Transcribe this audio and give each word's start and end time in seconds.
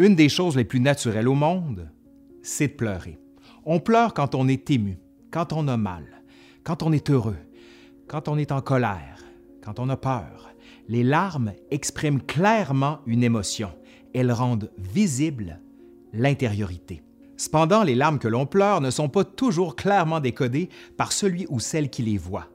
Une 0.00 0.14
des 0.14 0.30
choses 0.30 0.56
les 0.56 0.64
plus 0.64 0.80
naturelles 0.80 1.28
au 1.28 1.34
monde, 1.34 1.90
c'est 2.42 2.68
de 2.68 2.72
pleurer. 2.72 3.18
On 3.66 3.80
pleure 3.80 4.14
quand 4.14 4.34
on 4.34 4.48
est 4.48 4.70
ému, 4.70 4.98
quand 5.30 5.52
on 5.52 5.68
a 5.68 5.76
mal, 5.76 6.22
quand 6.64 6.82
on 6.82 6.90
est 6.90 7.10
heureux, 7.10 7.36
quand 8.08 8.26
on 8.26 8.38
est 8.38 8.50
en 8.50 8.62
colère, 8.62 9.22
quand 9.62 9.78
on 9.78 9.90
a 9.90 9.98
peur. 9.98 10.54
Les 10.88 11.02
larmes 11.02 11.52
expriment 11.70 12.22
clairement 12.22 13.00
une 13.04 13.22
émotion. 13.22 13.72
Elles 14.14 14.32
rendent 14.32 14.70
visible 14.78 15.60
l'intériorité. 16.14 17.02
Cependant, 17.36 17.82
les 17.82 17.94
larmes 17.94 18.18
que 18.18 18.28
l'on 18.28 18.46
pleure 18.46 18.80
ne 18.80 18.90
sont 18.90 19.10
pas 19.10 19.24
toujours 19.24 19.76
clairement 19.76 20.20
décodées 20.20 20.70
par 20.96 21.12
celui 21.12 21.44
ou 21.50 21.60
celle 21.60 21.90
qui 21.90 22.00
les 22.00 22.16
voit. 22.16 22.46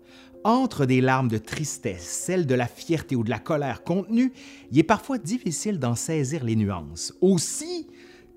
Entre 0.45 0.85
des 0.85 1.01
larmes 1.01 1.27
de 1.27 1.39
tristesse, 1.39 2.03
celles 2.03 2.45
de 2.45 2.53
la 2.53 2.67
fierté 2.67 3.15
ou 3.15 3.23
de 3.23 3.31
la 3.31 3.39
colère 3.39 3.83
contenues, 3.83 4.31
il 4.71 4.77
est 4.77 4.83
parfois 4.83 5.17
difficile 5.17 5.79
d'en 5.79 5.95
saisir 5.95 6.43
les 6.43 6.55
nuances. 6.55 7.15
Aussi, 7.19 7.87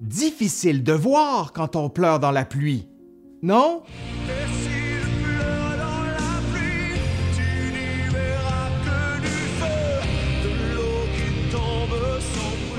difficile 0.00 0.82
de 0.82 0.94
voir 0.94 1.52
quand 1.52 1.76
on 1.76 1.90
pleure 1.90 2.18
dans 2.18 2.30
la 2.30 2.46
pluie. 2.46 2.88
Non? 3.42 3.82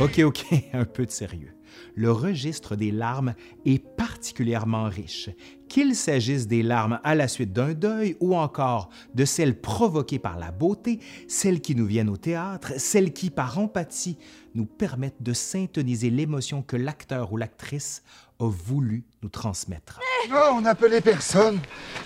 OK, 0.02 0.20
OK, 0.24 0.46
un 0.74 0.86
peu 0.86 1.06
de 1.06 1.12
sérieux. 1.12 1.54
Le 1.96 2.12
registre 2.12 2.76
des 2.76 2.92
larmes 2.92 3.34
est 3.66 3.80
particulièrement 3.80 4.86
riche, 4.86 5.30
qu'il 5.68 5.96
s'agisse 5.96 6.48
des 6.48 6.64
larmes 6.64 7.00
à 7.04 7.16
la 7.16 7.28
suite 7.28 7.54
d'un 7.54 7.74
deuil 7.74 8.18
ou 8.20 8.36
encore 8.36 8.90
de 9.14 9.26
celles 9.26 9.60
provoquées 9.60 10.20
par 10.20 10.38
la 10.38 10.52
beauté, 10.52 11.00
celles 11.28 11.62
qui 11.62 11.76
nous 11.76 11.86
viennent 11.86 12.10
au 12.10 12.18
théâtre, 12.18 12.74
celles 12.78 13.14
qui, 13.14 13.30
par 13.30 13.60
empathie, 13.60 14.18
nous 14.56 14.66
permettent 14.66 15.22
de 15.22 15.34
syntoniser 15.34 16.10
l'émotion 16.10 16.62
que 16.62 16.76
l'acteur 16.76 17.32
ou 17.32 17.38
l'actrice 17.38 18.04
a 18.40 18.50
voulu 18.50 19.04
nous 19.22 19.30
transmettre. 19.30 20.00
Oh, 20.32 20.52
on 20.54 20.66
appelait 20.66 21.02
personne. 21.02 21.60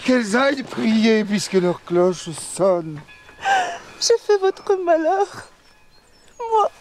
Qu'elles 0.06 0.36
aillent 0.36 0.64
prier 0.64 1.24
puisque 1.24 1.54
leur 1.54 1.84
cloche 1.84 2.30
sonne. 2.32 3.00
J'ai 4.00 4.18
fait 4.20 4.38
votre 4.38 4.76
malheur. 4.84 5.50
Moi, 6.38 6.72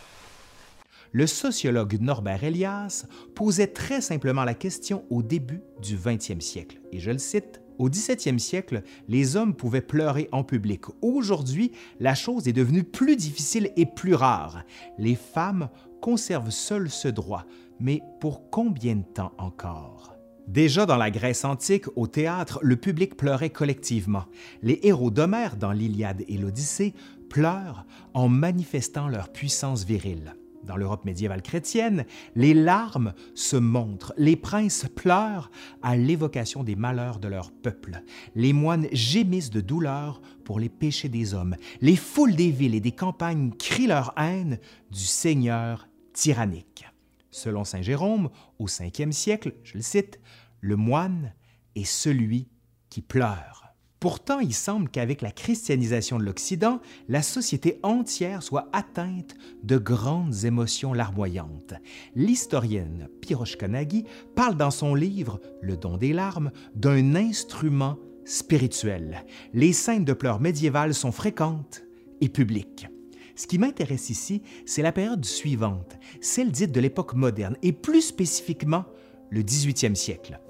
le 1.13 1.27
sociologue 1.27 1.99
Norbert 2.01 2.43
Elias 2.43 3.07
posait 3.35 3.69
très 3.69 4.01
simplement 4.01 4.45
la 4.45 4.55
question 4.55 5.05
au 5.11 5.23
début 5.23 5.61
du 5.81 5.97
20e 5.97 6.41
siècle. 6.41 6.81
Et 6.91 7.01
je 7.01 7.11
le 7.11 7.19
cite, 7.19 7.61
Au 7.79 7.89
17e 7.89 8.39
siècle, 8.39 8.83
les 9.09 9.37
hommes 9.37 9.55
pouvaient 9.55 9.81
pleurer 9.81 10.29
en 10.31 10.45
public. 10.45 10.83
Aujourd'hui, 11.01 11.73
la 12.01 12.15
chose 12.15 12.47
est 12.47 12.53
devenue 12.53 12.85
plus 12.85 13.17
difficile 13.17 13.73
et 13.77 13.87
plus 13.87 14.15
rare. 14.15 14.65
Les 14.99 15.15
femmes 15.15 15.69
conservent 16.01 16.51
seules 16.51 16.91
ce 16.91 17.09
droit, 17.09 17.45
mais 17.81 18.03
pour 18.21 18.51
combien 18.51 18.97
de 18.97 19.05
temps 19.05 19.33
encore? 19.39 20.17
Déjà 20.49 20.87
dans 20.87 20.97
la 20.97 21.11
Grèce 21.11 21.45
antique, 21.45 21.87
au 21.97 22.07
théâtre, 22.07 22.59
le 22.63 22.77
public 22.77 23.17
pleurait 23.17 23.51
collectivement. 23.51 24.25
Les 24.63 24.81
héros 24.83 25.11
d'Homère 25.11 25.57
dans 25.57 25.73
l'Iliade 25.73 26.25
et 26.29 26.37
l'Odyssée 26.37 26.95
pleurent 27.31 27.87
en 28.13 28.29
manifestant 28.29 29.09
leur 29.09 29.33
puissance 29.33 29.85
virile. 29.85 30.35
Dans 30.65 30.77
l'Europe 30.77 31.05
médiévale 31.05 31.43
chrétienne, 31.43 32.05
les 32.37 32.55
larmes 32.55 33.15
se 33.35 33.57
montrent, 33.57 34.15
les 34.17 34.37
princes 34.37 34.87
pleurent 34.95 35.51
à 35.83 35.97
l'évocation 35.97 36.63
des 36.63 36.77
malheurs 36.77 37.19
de 37.19 37.29
leur 37.29 37.51
peuple, 37.51 38.03
les 38.35 38.53
moines 38.53 38.87
gémissent 38.93 39.51
de 39.51 39.61
douleur 39.61 40.21
pour 40.45 40.61
les 40.61 40.69
péchés 40.69 41.09
des 41.09 41.35
hommes, 41.35 41.57
les 41.81 41.97
foules 41.97 42.37
des 42.37 42.51
villes 42.51 42.75
et 42.75 42.81
des 42.81 42.93
campagnes 42.93 43.53
crient 43.53 43.89
leur 43.89 44.15
haine 44.17 44.59
du 44.91 45.05
Seigneur 45.05 45.89
tyrannique. 46.13 46.85
Selon 47.31 47.65
Saint 47.65 47.83
Jérôme, 47.83 48.29
au 48.59 48.67
5e 48.67 49.13
siècle, 49.13 49.55
je 49.65 49.75
le 49.75 49.83
cite, 49.83 50.21
le 50.61 50.77
moine 50.77 51.35
est 51.75 51.85
celui 51.85 52.49
qui 52.91 53.03
pleure. 53.03 53.72
Pourtant, 54.03 54.41
il 54.41 54.53
semble 54.53 54.89
qu'avec 54.89 55.23
la 55.23 55.31
christianisation 55.31 56.19
de 56.19 56.25
l'Occident, 56.25 56.81
la 57.09 57.23
société 57.23 57.79
entière 57.85 58.43
soit 58.43 58.69
atteinte 58.73 59.37
de 59.63 59.79
grandes 59.79 60.45
émotions 60.45 60.93
larmoyantes. 60.93 61.75
L'historienne 62.17 63.09
Piroshka 63.21 63.69
Nagy 63.69 64.05
parle 64.35 64.57
dans 64.57 64.73
son 64.73 64.97
livre 64.97 65.41
Le 65.61 65.77
don 65.77 65.99
des 65.99 66.13
larmes 66.13 66.51
d'un 66.75 67.15
instrument 67.15 67.97
spirituel. 68.25 69.25
Les 69.55 69.73
scènes 69.73 70.05
de 70.05 70.15
pleurs 70.15 70.41
médiévales 70.41 70.95
sont 70.95 71.13
fréquentes 71.13 71.85
et 72.21 72.29
publiques. 72.29 72.89
Ce 73.37 73.47
qui 73.47 73.59
m'intéresse 73.59 74.11
ici, 74.11 74.43
c'est 74.67 74.83
la 74.83 74.91
période 74.91 75.25
suivante, 75.25 75.97
celle 76.21 76.51
dite 76.51 76.73
de 76.73 76.81
l'époque 76.81 77.15
moderne, 77.15 77.57
et 77.63 77.73
plus 77.73 78.03
spécifiquement 78.03 78.85
le 79.31 79.45
18e 79.45 79.95
siècle. 79.95 80.41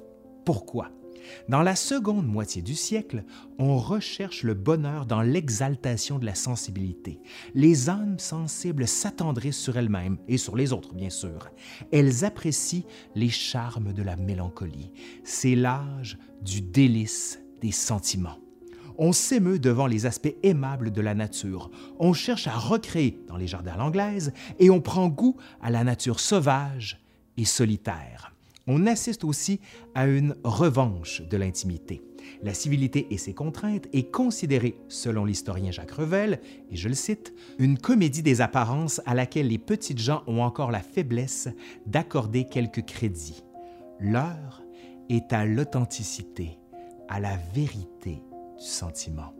Pourquoi? 0.46 0.90
Dans 1.48 1.62
la 1.62 1.76
seconde 1.76 2.26
moitié 2.26 2.62
du 2.62 2.74
siècle, 2.74 3.24
on 3.58 3.78
recherche 3.78 4.42
le 4.42 4.54
bonheur 4.54 5.06
dans 5.06 5.22
l'exaltation 5.22 6.18
de 6.18 6.26
la 6.26 6.34
sensibilité. 6.34 7.20
Les 7.54 7.88
âmes 7.88 8.18
sensibles 8.18 8.86
s'attendrissent 8.86 9.58
sur 9.58 9.76
elles-mêmes 9.76 10.18
et 10.28 10.38
sur 10.38 10.56
les 10.56 10.72
autres, 10.72 10.94
bien 10.94 11.10
sûr. 11.10 11.50
Elles 11.92 12.24
apprécient 12.24 12.84
les 13.14 13.28
charmes 13.28 13.92
de 13.92 14.02
la 14.02 14.16
mélancolie. 14.16 14.92
C'est 15.24 15.54
l'âge 15.54 16.18
du 16.42 16.60
délice 16.60 17.40
des 17.60 17.72
sentiments. 17.72 18.38
On 18.98 19.12
s'émeut 19.12 19.58
devant 19.58 19.86
les 19.86 20.06
aspects 20.06 20.34
aimables 20.42 20.92
de 20.92 21.00
la 21.00 21.14
nature. 21.14 21.70
On 21.98 22.12
cherche 22.12 22.46
à 22.46 22.56
recréer 22.56 23.18
dans 23.26 23.36
les 23.36 23.46
jardins 23.46 23.80
anglaises 23.80 24.32
et 24.58 24.70
on 24.70 24.80
prend 24.80 25.08
goût 25.08 25.36
à 25.62 25.70
la 25.70 25.82
nature 25.82 26.20
sauvage 26.20 27.02
et 27.36 27.44
solitaire 27.44 28.31
on 28.66 28.86
assiste 28.86 29.24
aussi 29.24 29.60
à 29.94 30.06
une 30.06 30.36
revanche 30.44 31.22
de 31.22 31.36
l'intimité. 31.36 32.02
La 32.42 32.54
civilité 32.54 33.06
et 33.10 33.18
ses 33.18 33.34
contraintes 33.34 33.88
est 33.92 34.10
considérée, 34.10 34.76
selon 34.88 35.24
l'historien 35.24 35.70
Jacques 35.70 35.92
Revel, 35.92 36.40
et 36.70 36.76
je 36.76 36.88
le 36.88 36.94
cite, 36.94 37.34
une 37.58 37.78
comédie 37.78 38.22
des 38.22 38.40
apparences 38.40 39.00
à 39.06 39.14
laquelle 39.14 39.48
les 39.48 39.58
petites 39.58 39.98
gens 39.98 40.22
ont 40.26 40.42
encore 40.42 40.70
la 40.70 40.80
faiblesse 40.80 41.48
d'accorder 41.86 42.44
quelques 42.44 42.84
crédits. 42.84 43.42
L'heure 44.00 44.62
est 45.08 45.32
à 45.32 45.44
l'authenticité, 45.44 46.58
à 47.08 47.20
la 47.20 47.36
vérité 47.54 48.22
du 48.58 48.64
sentiment. 48.64 49.34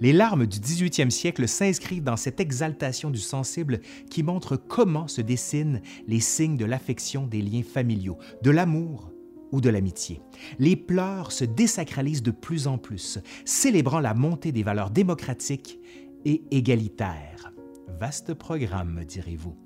Les 0.00 0.12
larmes 0.12 0.46
du 0.46 0.58
18e 0.58 1.10
siècle 1.10 1.48
s'inscrivent 1.48 2.02
dans 2.02 2.16
cette 2.16 2.40
exaltation 2.40 3.10
du 3.10 3.18
sensible 3.18 3.80
qui 4.10 4.22
montre 4.22 4.56
comment 4.56 5.08
se 5.08 5.20
dessinent 5.20 5.80
les 6.06 6.20
signes 6.20 6.56
de 6.56 6.64
l'affection 6.64 7.26
des 7.26 7.42
liens 7.42 7.62
familiaux, 7.62 8.18
de 8.42 8.50
l'amour 8.50 9.10
ou 9.52 9.60
de 9.60 9.68
l'amitié. 9.68 10.20
Les 10.58 10.76
pleurs 10.76 11.32
se 11.32 11.44
désacralisent 11.44 12.22
de 12.22 12.30
plus 12.30 12.66
en 12.66 12.78
plus, 12.78 13.18
célébrant 13.44 14.00
la 14.00 14.14
montée 14.14 14.52
des 14.52 14.62
valeurs 14.62 14.90
démocratiques 14.90 15.78
et 16.24 16.42
égalitaires. 16.50 17.52
Vaste 17.98 18.34
programme, 18.34 19.04
direz-vous. 19.04 19.56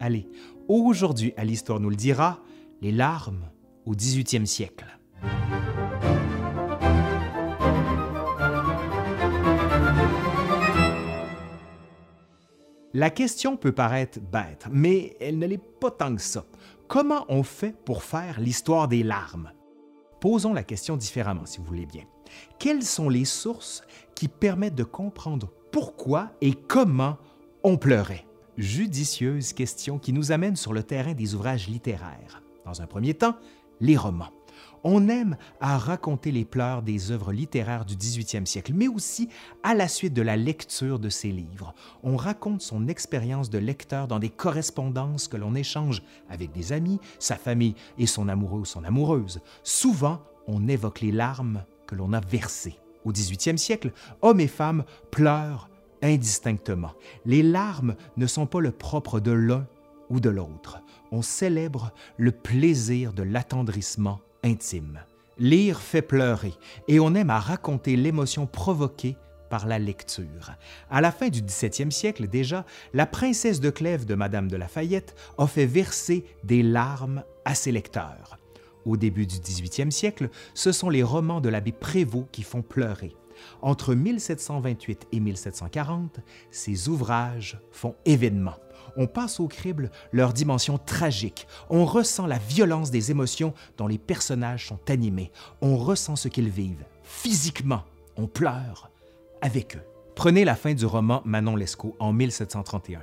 Allez, 0.00 0.28
aujourd'hui, 0.68 1.32
à 1.36 1.44
l'Histoire 1.44 1.80
nous 1.80 1.90
le 1.90 1.96
dira, 1.96 2.42
les 2.82 2.92
larmes 2.92 3.50
au 3.86 3.94
18e 3.94 4.46
siècle. 4.46 4.98
La 12.98 13.10
question 13.10 13.56
peut 13.56 13.70
paraître 13.70 14.18
bête, 14.18 14.66
mais 14.72 15.16
elle 15.20 15.38
ne 15.38 15.46
l'est 15.46 15.62
pas 15.78 15.92
tant 15.92 16.16
que 16.16 16.20
ça. 16.20 16.44
Comment 16.88 17.26
on 17.28 17.44
fait 17.44 17.72
pour 17.84 18.02
faire 18.02 18.40
l'histoire 18.40 18.88
des 18.88 19.04
larmes? 19.04 19.52
Posons 20.20 20.52
la 20.52 20.64
question 20.64 20.96
différemment, 20.96 21.46
si 21.46 21.58
vous 21.58 21.64
voulez 21.64 21.86
bien. 21.86 22.02
Quelles 22.58 22.82
sont 22.82 23.08
les 23.08 23.24
sources 23.24 23.84
qui 24.16 24.26
permettent 24.26 24.74
de 24.74 24.82
comprendre 24.82 25.48
pourquoi 25.70 26.32
et 26.40 26.54
comment 26.54 27.18
on 27.62 27.76
pleurait? 27.76 28.26
Judicieuse 28.56 29.52
question 29.52 30.00
qui 30.00 30.12
nous 30.12 30.32
amène 30.32 30.56
sur 30.56 30.72
le 30.72 30.82
terrain 30.82 31.14
des 31.14 31.36
ouvrages 31.36 31.68
littéraires. 31.68 32.42
Dans 32.64 32.82
un 32.82 32.88
premier 32.88 33.14
temps, 33.14 33.36
les 33.78 33.96
romans. 33.96 34.32
On 34.84 35.08
aime 35.08 35.36
à 35.60 35.78
raconter 35.78 36.30
les 36.30 36.44
pleurs 36.44 36.82
des 36.82 37.10
œuvres 37.10 37.32
littéraires 37.32 37.84
du 37.84 37.96
18e 37.96 38.46
siècle, 38.46 38.72
mais 38.74 38.88
aussi 38.88 39.28
à 39.62 39.74
la 39.74 39.88
suite 39.88 40.14
de 40.14 40.22
la 40.22 40.36
lecture 40.36 40.98
de 40.98 41.08
ces 41.08 41.30
livres. 41.30 41.74
On 42.02 42.16
raconte 42.16 42.62
son 42.62 42.88
expérience 42.88 43.50
de 43.50 43.58
lecteur 43.58 44.08
dans 44.08 44.18
des 44.18 44.30
correspondances 44.30 45.28
que 45.28 45.36
l'on 45.36 45.54
échange 45.54 46.02
avec 46.30 46.52
des 46.52 46.72
amis, 46.72 47.00
sa 47.18 47.36
famille 47.36 47.74
et 47.98 48.06
son 48.06 48.28
amoureux 48.28 48.60
ou 48.60 48.64
son 48.64 48.84
amoureuse. 48.84 49.40
Souvent, 49.62 50.22
on 50.46 50.68
évoque 50.68 51.00
les 51.00 51.12
larmes 51.12 51.64
que 51.86 51.94
l'on 51.94 52.12
a 52.12 52.20
versées. 52.20 52.78
Au 53.04 53.12
18e 53.12 53.56
siècle, 53.56 53.92
hommes 54.22 54.40
et 54.40 54.48
femmes 54.48 54.84
pleurent 55.10 55.68
indistinctement. 56.02 56.92
Les 57.24 57.42
larmes 57.42 57.96
ne 58.16 58.26
sont 58.26 58.46
pas 58.46 58.60
le 58.60 58.70
propre 58.70 59.20
de 59.20 59.32
l'un 59.32 59.66
ou 60.10 60.20
de 60.20 60.30
l'autre. 60.30 60.80
On 61.12 61.22
célèbre 61.22 61.92
le 62.16 62.32
plaisir 62.32 63.12
de 63.12 63.22
l'attendrissement 63.22 64.20
intime. 64.42 65.00
Lire 65.38 65.80
fait 65.80 66.02
pleurer 66.02 66.54
et 66.88 67.00
on 67.00 67.14
aime 67.14 67.30
à 67.30 67.38
raconter 67.38 67.96
l'émotion 67.96 68.46
provoquée 68.46 69.16
par 69.48 69.66
la 69.66 69.78
lecture. 69.78 70.52
À 70.90 71.00
la 71.00 71.12
fin 71.12 71.28
du 71.28 71.42
17e 71.42 71.90
siècle 71.90 72.28
déjà, 72.28 72.64
la 72.92 73.06
princesse 73.06 73.60
de 73.60 73.70
Clèves 73.70 74.04
de 74.04 74.14
Madame 74.14 74.48
de 74.48 74.56
Lafayette 74.56 75.14
a 75.38 75.46
fait 75.46 75.66
verser 75.66 76.24
des 76.44 76.62
larmes 76.62 77.22
à 77.44 77.54
ses 77.54 77.72
lecteurs. 77.72 78.38
Au 78.84 78.96
début 78.96 79.26
du 79.26 79.36
18e 79.36 79.90
siècle, 79.90 80.30
ce 80.54 80.72
sont 80.72 80.90
les 80.90 81.02
romans 81.02 81.40
de 81.40 81.48
l'abbé 81.48 81.72
Prévost 81.72 82.26
qui 82.32 82.42
font 82.42 82.62
pleurer. 82.62 83.14
Entre 83.62 83.94
1728 83.94 85.08
et 85.12 85.20
1740, 85.20 86.20
ces 86.50 86.88
ouvrages 86.88 87.58
font 87.70 87.94
événement. 88.04 88.56
On 89.00 89.06
passe 89.06 89.38
au 89.38 89.46
crible 89.46 89.92
leur 90.12 90.32
dimension 90.32 90.76
tragique. 90.76 91.46
On 91.70 91.84
ressent 91.84 92.26
la 92.26 92.38
violence 92.38 92.90
des 92.90 93.12
émotions 93.12 93.54
dont 93.76 93.86
les 93.86 93.96
personnages 93.96 94.66
sont 94.66 94.90
animés. 94.90 95.30
On 95.62 95.76
ressent 95.76 96.16
ce 96.16 96.26
qu'ils 96.26 96.50
vivent. 96.50 96.84
Physiquement, 97.04 97.84
on 98.16 98.26
pleure 98.26 98.90
avec 99.40 99.76
eux. 99.76 99.84
Prenez 100.16 100.44
la 100.44 100.56
fin 100.56 100.74
du 100.74 100.84
roman 100.84 101.22
Manon 101.24 101.54
Lescaut 101.54 101.94
en 102.00 102.12
1731. 102.12 103.00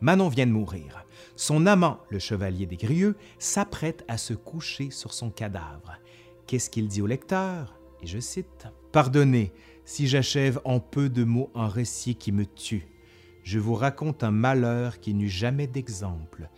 Manon 0.00 0.28
vient 0.28 0.46
de 0.46 0.52
mourir. 0.52 1.04
Son 1.34 1.66
amant, 1.66 1.98
le 2.08 2.20
chevalier 2.20 2.66
des 2.66 2.76
Grieux, 2.76 3.16
s'apprête 3.40 4.04
à 4.06 4.18
se 4.18 4.34
coucher 4.34 4.92
sur 4.92 5.12
son 5.12 5.30
cadavre. 5.30 5.98
Qu'est-ce 6.46 6.70
qu'il 6.70 6.86
dit 6.86 7.02
au 7.02 7.08
lecteur? 7.08 7.74
Et 8.00 8.06
je 8.06 8.20
cite 8.20 8.68
Pardonnez 8.92 9.52
si 9.84 10.06
j'achève 10.06 10.60
en 10.64 10.78
peu 10.78 11.08
de 11.08 11.24
mots 11.24 11.50
un 11.56 11.66
récit 11.66 12.14
qui 12.14 12.30
me 12.30 12.46
tue. 12.46 12.91
Je 13.42 13.58
vous 13.58 13.74
raconte 13.74 14.22
un 14.22 14.30
malheur 14.30 15.00
qui 15.00 15.14
n'eut 15.14 15.28
jamais 15.28 15.66
d'exemple. 15.66 16.48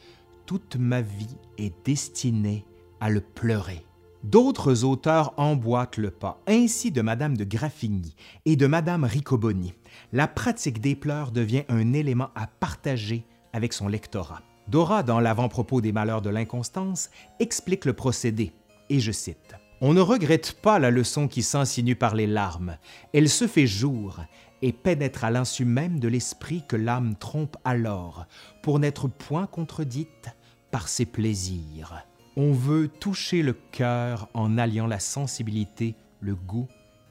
Toute 0.46 0.76
ma 0.76 1.00
vie 1.00 1.36
est 1.56 1.74
destinée 1.84 2.64
à 3.00 3.08
le 3.08 3.20
pleurer. 3.20 3.86
D'autres 4.22 4.84
auteurs 4.84 5.34
emboîtent 5.38 5.96
le 5.96 6.10
pas, 6.10 6.40
ainsi 6.46 6.90
de 6.90 7.02
Madame 7.02 7.36
de 7.36 7.44
Graffigny 7.44 8.14
et 8.44 8.56
de 8.56 8.66
Madame 8.66 9.04
Riccoboni. 9.04 9.74
La 10.12 10.28
pratique 10.28 10.80
des 10.80 10.94
pleurs 10.94 11.30
devient 11.30 11.64
un 11.68 11.92
élément 11.92 12.30
à 12.34 12.46
partager 12.46 13.24
avec 13.52 13.72
son 13.72 13.88
lectorat. 13.88 14.42
Dora, 14.68 15.02
dans 15.02 15.20
l'avant-propos 15.20 15.80
des 15.82 15.92
malheurs 15.92 16.22
de 16.22 16.30
l'inconstance, 16.30 17.10
explique 17.38 17.84
le 17.84 17.92
procédé, 17.92 18.52
et 18.88 18.98
je 18.98 19.12
cite 19.12 19.56
On 19.82 19.92
ne 19.92 20.00
regrette 20.00 20.52
pas 20.62 20.78
la 20.78 20.90
leçon 20.90 21.28
qui 21.28 21.42
s'insinue 21.42 21.96
par 21.96 22.14
les 22.14 22.26
larmes. 22.26 22.78
Elle 23.12 23.28
se 23.28 23.46
fait 23.46 23.66
jour 23.66 24.20
et 24.64 24.72
pénètre 24.72 25.24
à 25.24 25.30
l'insu 25.30 25.66
même 25.66 26.00
de 26.00 26.08
l'esprit 26.08 26.64
que 26.66 26.74
l'âme 26.74 27.16
trompe 27.16 27.58
alors, 27.64 28.24
pour 28.62 28.78
n'être 28.78 29.08
point 29.08 29.46
contredite 29.46 30.30
par 30.70 30.88
ses 30.88 31.04
plaisirs. 31.04 32.06
On 32.34 32.50
veut 32.52 32.88
toucher 32.88 33.42
le 33.42 33.52
cœur 33.52 34.30
en 34.32 34.56
alliant 34.56 34.86
la 34.86 35.00
sensibilité, 35.00 35.96
le 36.20 36.34
goût 36.34 36.66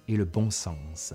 et 0.07 0.17
le 0.17 0.25
bon 0.25 0.49
sens. 0.49 1.13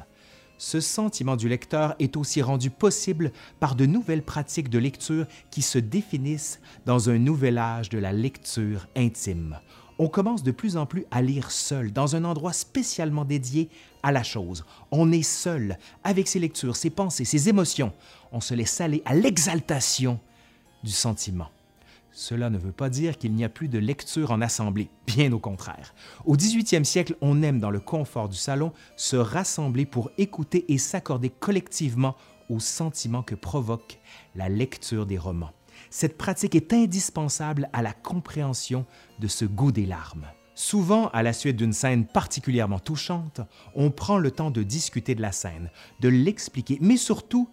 Ce 0.59 0.79
sentiment 0.79 1.35
du 1.35 1.49
lecteur 1.49 1.97
est 1.99 2.17
aussi 2.17 2.41
rendu 2.41 2.71
possible 2.71 3.33
par 3.59 3.75
de 3.75 3.87
nouvelles 3.87 4.23
pratiques 4.23 4.71
de 4.71 4.79
lecture 4.79 5.27
qui 5.51 5.61
se 5.61 5.79
définissent 5.81 6.61
dans 6.87 7.11
un 7.11 7.19
nouvel 7.19 7.59
âge 7.59 7.89
de 7.89 7.99
la 7.99 8.13
lecture 8.13 8.87
intime. 8.95 9.59
On 9.99 10.09
commence 10.09 10.45
de 10.45 10.53
plus 10.53 10.77
en 10.77 10.87
plus 10.87 11.05
à 11.11 11.21
lire 11.21 11.51
seul, 11.51 11.93
dans 11.93 12.15
un 12.15 12.25
endroit 12.25 12.53
spécialement 12.53 13.25
dédié 13.25 13.69
à 14.03 14.13
la 14.13 14.23
chose. 14.23 14.65
On 14.91 15.13
est 15.13 15.23
seul, 15.23 15.79
avec 16.05 16.29
ses 16.29 16.39
lectures, 16.39 16.77
ses 16.77 16.91
pensées, 16.91 17.25
ses 17.25 17.49
émotions. 17.49 17.93
On 18.33 18.41
se 18.41 18.55
laisse 18.55 18.81
aller 18.81 19.03
à 19.05 19.15
l'exaltation 19.15 20.19
du 20.83 20.91
sentiment. 20.91 21.49
Cela 22.13 22.51
ne 22.51 22.59
veut 22.59 22.73
pas 22.73 22.91
dire 22.91 23.17
qu'il 23.17 23.33
n'y 23.35 23.45
a 23.45 23.49
plus 23.49 23.69
de 23.69 23.79
lecture 23.79 24.33
en 24.33 24.41
assemblée, 24.41 24.89
bien 25.07 25.33
au 25.33 25.39
contraire. 25.39 25.95
Au 26.25 26.37
18e 26.37 26.85
siècle, 26.85 27.17
on 27.21 27.43
aime 27.43 27.61
dans 27.61 27.71
le 27.71 27.81
confort 27.81 28.29
du 28.29 28.37
salon 28.37 28.73
se 28.97 29.17
rassembler 29.17 29.87
pour 29.87 30.11
écouter 30.19 30.65
et 30.73 30.79
s'accorder 30.79 31.31
collectivement 31.31 32.17
aux 32.49 32.61
sentiments 32.61 33.23
que 33.23 33.35
provoque 33.35 34.01
la 34.35 34.49
lecture 34.49 35.07
des 35.07 35.19
romans. 35.19 35.53
Cette 35.91 36.19
pratique 36.19 36.55
est 36.55 36.73
indispensable 36.73 37.69
à 37.73 37.83
la 37.83 37.93
compréhension 37.93 38.85
de 39.21 39.29
ce 39.29 39.45
goût 39.45 39.71
des 39.71 39.87
larmes. 39.87 40.27
Souvent, 40.61 41.07
à 41.11 41.23
la 41.23 41.33
suite 41.33 41.55
d'une 41.55 41.73
scène 41.73 42.05
particulièrement 42.05 42.81
touchante, 42.81 43.43
on 43.77 43.93
prend 43.93 44.19
le 44.19 44.33
temps 44.33 44.51
de 44.51 44.65
discuter 44.65 45.15
de 45.15 45.23
la 45.23 45.31
scène, 45.31 45.71
de 46.01 46.09
l'expliquer, 46.09 46.79
mais 46.81 46.97
surtout 46.97 47.49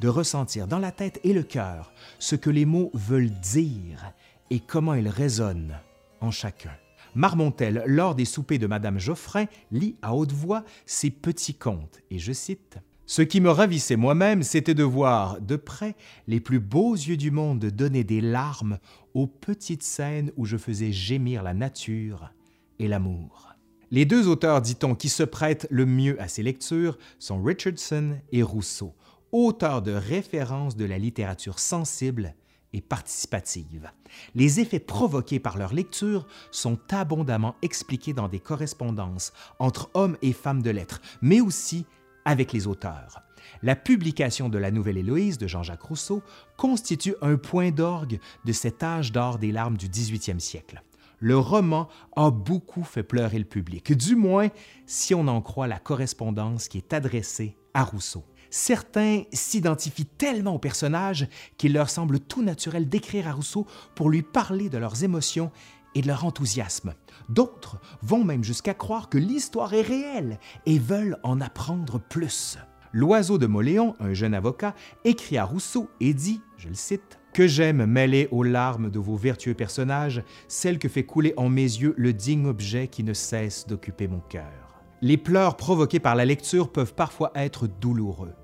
de 0.00 0.08
ressentir 0.08 0.66
dans 0.66 0.80
la 0.80 0.90
tête 0.90 1.20
et 1.22 1.34
le 1.34 1.44
cœur 1.44 1.92
ce 2.18 2.34
que 2.34 2.50
les 2.50 2.64
mots 2.64 2.90
veulent 2.94 3.30
dire 3.30 4.12
et 4.50 4.58
comment 4.58 4.94
ils 4.94 5.06
résonnent 5.06 5.78
en 6.20 6.32
chacun. 6.32 6.72
Marmontel, 7.14 7.84
lors 7.86 8.16
des 8.16 8.24
soupers 8.24 8.58
de 8.58 8.66
Madame 8.66 8.98
Geoffrin, 8.98 9.44
lit 9.70 9.94
à 10.02 10.12
haute 10.12 10.32
voix 10.32 10.64
ses 10.84 11.12
petits 11.12 11.54
contes, 11.54 12.00
et 12.10 12.18
je 12.18 12.32
cite 12.32 12.78
Ce 13.12 13.20
qui 13.20 13.42
me 13.42 13.50
ravissait 13.50 13.96
moi-même, 13.96 14.42
c'était 14.42 14.72
de 14.72 14.82
voir 14.82 15.38
de 15.38 15.56
près 15.56 15.96
les 16.28 16.40
plus 16.40 16.60
beaux 16.60 16.94
yeux 16.94 17.18
du 17.18 17.30
monde 17.30 17.66
donner 17.66 18.04
des 18.04 18.22
larmes 18.22 18.78
aux 19.12 19.26
petites 19.26 19.82
scènes 19.82 20.32
où 20.38 20.46
je 20.46 20.56
faisais 20.56 20.92
gémir 20.92 21.42
la 21.42 21.52
nature 21.52 22.32
et 22.78 22.88
l'amour. 22.88 23.54
Les 23.90 24.06
deux 24.06 24.28
auteurs, 24.28 24.62
dit-on, 24.62 24.94
qui 24.94 25.10
se 25.10 25.24
prêtent 25.24 25.66
le 25.68 25.84
mieux 25.84 26.18
à 26.22 26.28
ces 26.28 26.42
lectures 26.42 26.96
sont 27.18 27.42
Richardson 27.42 28.16
et 28.32 28.42
Rousseau 28.42 28.94
auteur 29.30 29.82
de 29.82 29.92
référence 29.92 30.74
de 30.74 30.86
la 30.86 30.96
littérature 30.96 31.58
sensible 31.58 32.34
et 32.72 32.80
participative. 32.80 33.90
Les 34.34 34.58
effets 34.58 34.80
provoqués 34.80 35.38
par 35.38 35.58
leur 35.58 35.74
lecture 35.74 36.26
sont 36.50 36.78
abondamment 36.90 37.56
expliqués 37.60 38.14
dans 38.14 38.28
des 38.28 38.40
correspondances 38.40 39.34
entre 39.58 39.90
hommes 39.92 40.16
et 40.22 40.32
femmes 40.32 40.62
de 40.62 40.70
lettres, 40.70 41.02
mais 41.20 41.42
aussi 41.42 41.84
avec 42.24 42.52
les 42.52 42.66
auteurs. 42.66 43.22
La 43.62 43.76
publication 43.76 44.48
de 44.48 44.58
la 44.58 44.70
Nouvelle 44.70 44.98
Héloïse 44.98 45.38
de 45.38 45.46
Jean-Jacques 45.46 45.82
Rousseau 45.82 46.22
constitue 46.56 47.14
un 47.22 47.36
point 47.36 47.70
d'orgue 47.70 48.18
de 48.44 48.52
cet 48.52 48.82
âge 48.82 49.12
d'or 49.12 49.38
des 49.38 49.52
larmes 49.52 49.76
du 49.76 49.88
18e 49.88 50.38
siècle. 50.38 50.82
Le 51.18 51.38
roman 51.38 51.88
a 52.16 52.30
beaucoup 52.30 52.82
fait 52.82 53.04
pleurer 53.04 53.38
le 53.38 53.44
public, 53.44 53.92
du 53.96 54.16
moins 54.16 54.48
si 54.86 55.14
on 55.14 55.28
en 55.28 55.40
croit 55.40 55.68
la 55.68 55.78
correspondance 55.78 56.66
qui 56.66 56.78
est 56.78 56.92
adressée 56.92 57.56
à 57.74 57.84
Rousseau. 57.84 58.24
Certains 58.50 59.22
s'identifient 59.32 60.04
tellement 60.04 60.56
au 60.56 60.58
personnage 60.58 61.28
qu'il 61.56 61.72
leur 61.72 61.88
semble 61.88 62.20
tout 62.20 62.42
naturel 62.42 62.88
d'écrire 62.88 63.28
à 63.28 63.32
Rousseau 63.32 63.66
pour 63.94 64.10
lui 64.10 64.22
parler 64.22 64.68
de 64.68 64.78
leurs 64.78 65.04
émotions 65.04 65.52
et 65.94 66.02
de 66.02 66.06
leur 66.06 66.24
enthousiasme. 66.24 66.94
D'autres 67.28 67.78
vont 68.02 68.24
même 68.24 68.44
jusqu'à 68.44 68.74
croire 68.74 69.08
que 69.08 69.18
l'histoire 69.18 69.74
est 69.74 69.82
réelle 69.82 70.38
et 70.66 70.78
veulent 70.78 71.18
en 71.22 71.40
apprendre 71.40 72.00
plus. 72.00 72.58
L'oiseau 72.92 73.38
de 73.38 73.46
Moléon, 73.46 73.96
un 74.00 74.12
jeune 74.12 74.34
avocat, 74.34 74.74
écrit 75.04 75.38
à 75.38 75.44
Rousseau 75.44 75.88
et 76.00 76.12
dit, 76.12 76.42
je 76.58 76.68
le 76.68 76.74
cite, 76.74 77.18
Que 77.32 77.46
j'aime 77.46 77.86
mêler 77.86 78.28
aux 78.30 78.42
larmes 78.42 78.90
de 78.90 78.98
vos 78.98 79.16
vertueux 79.16 79.54
personnages 79.54 80.22
celle 80.46 80.78
que 80.78 80.88
fait 80.88 81.04
couler 81.04 81.32
en 81.38 81.48
mes 81.48 81.62
yeux 81.62 81.94
le 81.96 82.12
digne 82.12 82.46
objet 82.46 82.88
qui 82.88 83.02
ne 83.02 83.14
cesse 83.14 83.66
d'occuper 83.66 84.08
mon 84.08 84.20
cœur. 84.20 84.84
Les 85.00 85.16
pleurs 85.16 85.56
provoqués 85.56 86.00
par 86.00 86.14
la 86.14 86.26
lecture 86.26 86.70
peuvent 86.70 86.94
parfois 86.94 87.32
être 87.34 87.66
douloureux. 87.66 88.34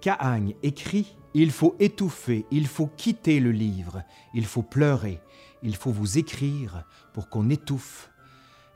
Cahagne 0.00 0.54
écrit 0.62 1.16
Il 1.34 1.50
faut 1.50 1.76
étouffer, 1.78 2.46
il 2.50 2.66
faut 2.66 2.88
quitter 2.96 3.38
le 3.38 3.52
livre, 3.52 4.02
il 4.32 4.46
faut 4.46 4.62
pleurer, 4.62 5.20
il 5.62 5.76
faut 5.76 5.92
vous 5.92 6.18
écrire 6.18 6.84
pour 7.12 7.28
qu'on 7.28 7.50
étouffe 7.50 8.10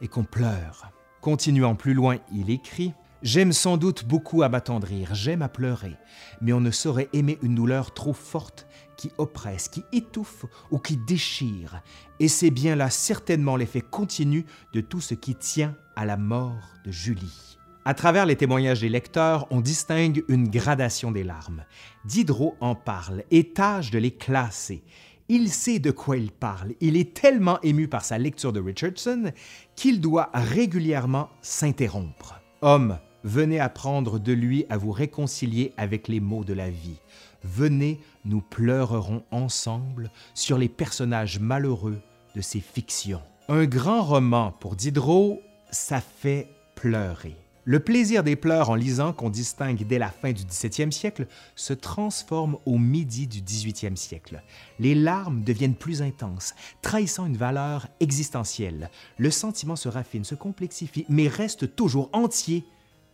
et 0.00 0.08
qu'on 0.08 0.24
pleure. 0.24 0.90
Continuant 1.20 1.74
plus 1.74 1.94
loin, 1.94 2.18
il 2.32 2.50
écrit 2.50 2.92
J'aime 3.22 3.54
sans 3.54 3.78
doute 3.78 4.04
beaucoup 4.04 4.42
à 4.42 4.50
m'attendrir, 4.50 5.14
j'aime 5.14 5.40
à 5.40 5.48
pleurer, 5.48 5.96
mais 6.42 6.52
on 6.52 6.60
ne 6.60 6.70
saurait 6.70 7.08
aimer 7.14 7.38
une 7.40 7.54
douleur 7.54 7.94
trop 7.94 8.12
forte 8.12 8.66
qui 8.98 9.12
oppresse, 9.16 9.68
qui 9.68 9.82
étouffe 9.92 10.44
ou 10.70 10.78
qui 10.78 10.98
déchire, 10.98 11.80
et 12.20 12.28
c'est 12.28 12.50
bien 12.50 12.76
là 12.76 12.90
certainement 12.90 13.56
l'effet 13.56 13.80
continu 13.80 14.44
de 14.74 14.82
tout 14.82 15.00
ce 15.00 15.14
qui 15.14 15.34
tient 15.34 15.74
à 15.96 16.04
la 16.04 16.18
mort 16.18 16.74
de 16.84 16.90
Julie. 16.90 17.56
À 17.86 17.94
travers 17.94 18.26
les 18.26 18.36
témoignages 18.36 18.80
des 18.80 18.90
lecteurs, 18.90 19.46
on 19.50 19.60
distingue 19.60 20.22
une 20.28 20.48
gradation 20.48 21.10
des 21.10 21.24
larmes. 21.24 21.64
Diderot 22.04 22.56
en 22.60 22.74
parle 22.74 23.24
et 23.30 23.52
tâche 23.52 23.90
de 23.90 23.98
les 23.98 24.10
classer. 24.10 24.82
Il 25.28 25.48
sait 25.48 25.78
de 25.78 25.90
quoi 25.90 26.18
il 26.18 26.30
parle. 26.30 26.72
Il 26.80 26.96
est 26.96 27.14
tellement 27.14 27.58
ému 27.62 27.88
par 27.88 28.04
sa 28.04 28.18
lecture 28.18 28.52
de 28.52 28.60
Richardson 28.60 29.32
qu'il 29.74 30.00
doit 30.00 30.30
régulièrement 30.34 31.30
s'interrompre. 31.40 32.40
Homme, 32.60 32.98
venez 33.22 33.58
apprendre 33.58 34.18
de 34.18 34.32
lui 34.32 34.66
à 34.68 34.76
vous 34.76 34.92
réconcilier 34.92 35.72
avec 35.78 36.08
les 36.08 36.20
maux 36.20 36.44
de 36.44 36.52
la 36.52 36.68
vie. 36.68 37.00
Venez, 37.42 38.00
nous 38.26 38.42
pleurerons 38.42 39.22
ensemble 39.30 40.10
sur 40.34 40.58
les 40.58 40.68
personnages 40.68 41.38
malheureux 41.40 42.00
de 42.36 42.40
ces 42.42 42.60
fictions. 42.60 43.22
Un 43.48 43.64
grand 43.64 44.02
roman 44.02 44.52
pour 44.52 44.76
Diderot, 44.76 45.42
ça 45.70 46.00
fait 46.00 46.48
pleurer. 46.74 47.36
Le 47.66 47.80
plaisir 47.80 48.22
des 48.24 48.36
pleurs 48.36 48.68
en 48.68 48.74
lisant, 48.74 49.14
qu'on 49.14 49.30
distingue 49.30 49.86
dès 49.86 49.98
la 49.98 50.10
fin 50.10 50.32
du 50.32 50.42
17e 50.42 50.90
siècle, 50.90 51.26
se 51.56 51.72
transforme 51.72 52.58
au 52.66 52.76
midi 52.76 53.26
du 53.26 53.40
18e 53.40 53.96
siècle. 53.96 54.42
Les 54.78 54.94
larmes 54.94 55.42
deviennent 55.42 55.74
plus 55.74 56.02
intenses, 56.02 56.54
trahissant 56.82 57.24
une 57.24 57.38
valeur 57.38 57.88
existentielle. 58.00 58.90
Le 59.16 59.30
sentiment 59.30 59.76
se 59.76 59.88
raffine, 59.88 60.24
se 60.24 60.34
complexifie, 60.34 61.06
mais 61.08 61.26
reste 61.26 61.74
toujours 61.74 62.10
entier 62.12 62.64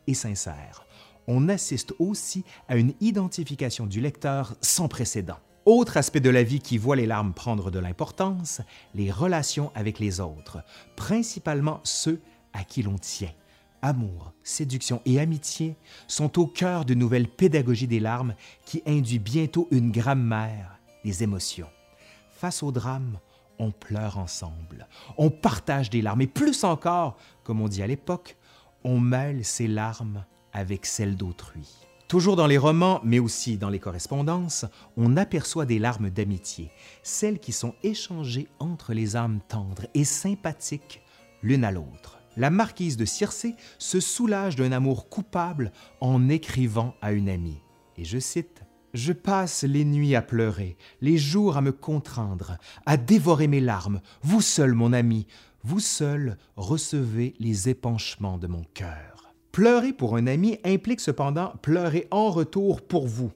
et 0.08 0.14
sincère. 0.14 0.84
on 1.28 1.48
assiste 1.48 1.94
aussi 2.00 2.42
à 2.66 2.74
une 2.76 2.92
identification 3.00 3.86
du 3.86 4.00
lecteur 4.00 4.56
sans 4.62 4.88
précédent. 4.88 5.38
Autre 5.64 5.96
aspect 5.96 6.18
de 6.18 6.30
la 6.30 6.42
vie 6.42 6.58
qui 6.58 6.76
voit 6.76 6.96
les 6.96 7.06
larmes 7.06 7.34
prendre 7.34 7.70
de 7.70 7.78
l'importance, 7.78 8.62
les 8.96 9.12
relations 9.12 9.70
avec 9.76 10.00
les 10.00 10.18
autres, 10.18 10.58
principalement 10.96 11.78
ceux 11.84 12.20
à 12.52 12.64
qui 12.64 12.82
l'on 12.82 12.98
tient. 12.98 13.30
Amour, 13.82 14.32
séduction 14.42 15.00
et 15.06 15.18
amitié 15.18 15.76
sont 16.06 16.38
au 16.38 16.46
cœur 16.46 16.84
de 16.84 16.94
nouvelle 16.94 17.28
pédagogie 17.28 17.86
des 17.86 18.00
larmes 18.00 18.34
qui 18.66 18.82
induit 18.86 19.18
bientôt 19.18 19.68
une 19.70 19.90
grammaire 19.90 20.78
des 21.04 21.22
émotions. 21.22 21.70
Face 22.30 22.62
au 22.62 22.72
drame, 22.72 23.18
on 23.58 23.70
pleure 23.70 24.18
ensemble, 24.18 24.86
on 25.18 25.30
partage 25.30 25.90
des 25.90 26.02
larmes 26.02 26.22
et 26.22 26.26
plus 26.26 26.64
encore, 26.64 27.16
comme 27.42 27.60
on 27.60 27.68
dit 27.68 27.82
à 27.82 27.86
l'époque, 27.86 28.36
on 28.84 28.98
mêle 28.98 29.44
ses 29.44 29.66
larmes 29.66 30.24
avec 30.52 30.86
celles 30.86 31.16
d'autrui. 31.16 31.68
Toujours 32.08 32.36
dans 32.36 32.46
les 32.46 32.58
romans, 32.58 33.00
mais 33.04 33.18
aussi 33.18 33.56
dans 33.56 33.68
les 33.68 33.78
correspondances, 33.78 34.64
on 34.96 35.16
aperçoit 35.16 35.64
des 35.64 35.78
larmes 35.78 36.10
d'amitié, 36.10 36.70
celles 37.02 37.38
qui 37.38 37.52
sont 37.52 37.74
échangées 37.82 38.48
entre 38.58 38.92
les 38.92 39.16
âmes 39.16 39.40
tendres 39.46 39.86
et 39.94 40.04
sympathiques 40.04 41.02
l'une 41.42 41.64
à 41.64 41.70
l'autre. 41.70 42.19
La 42.40 42.48
marquise 42.48 42.96
de 42.96 43.04
Circé 43.04 43.54
se 43.78 44.00
soulage 44.00 44.56
d'un 44.56 44.72
amour 44.72 45.10
coupable 45.10 45.72
en 46.00 46.30
écrivant 46.30 46.94
à 47.02 47.12
une 47.12 47.28
amie. 47.28 47.60
Et 47.98 48.06
je 48.06 48.18
cite 48.18 48.62
Je 48.94 49.12
passe 49.12 49.62
les 49.62 49.84
nuits 49.84 50.14
à 50.14 50.22
pleurer, 50.22 50.78
les 51.02 51.18
jours 51.18 51.58
à 51.58 51.60
me 51.60 51.70
contraindre, 51.70 52.56
à 52.86 52.96
dévorer 52.96 53.46
mes 53.46 53.60
larmes. 53.60 54.00
Vous 54.22 54.40
seul, 54.40 54.72
mon 54.72 54.94
ami, 54.94 55.26
vous 55.64 55.80
seul 55.80 56.38
recevez 56.56 57.34
les 57.40 57.68
épanchements 57.68 58.38
de 58.38 58.46
mon 58.46 58.64
cœur. 58.72 59.34
Pleurer 59.52 59.92
pour 59.92 60.16
un 60.16 60.26
ami 60.26 60.58
implique 60.64 61.00
cependant 61.00 61.52
pleurer 61.60 62.08
en 62.10 62.30
retour 62.30 62.80
pour 62.80 63.06
vous, 63.06 63.32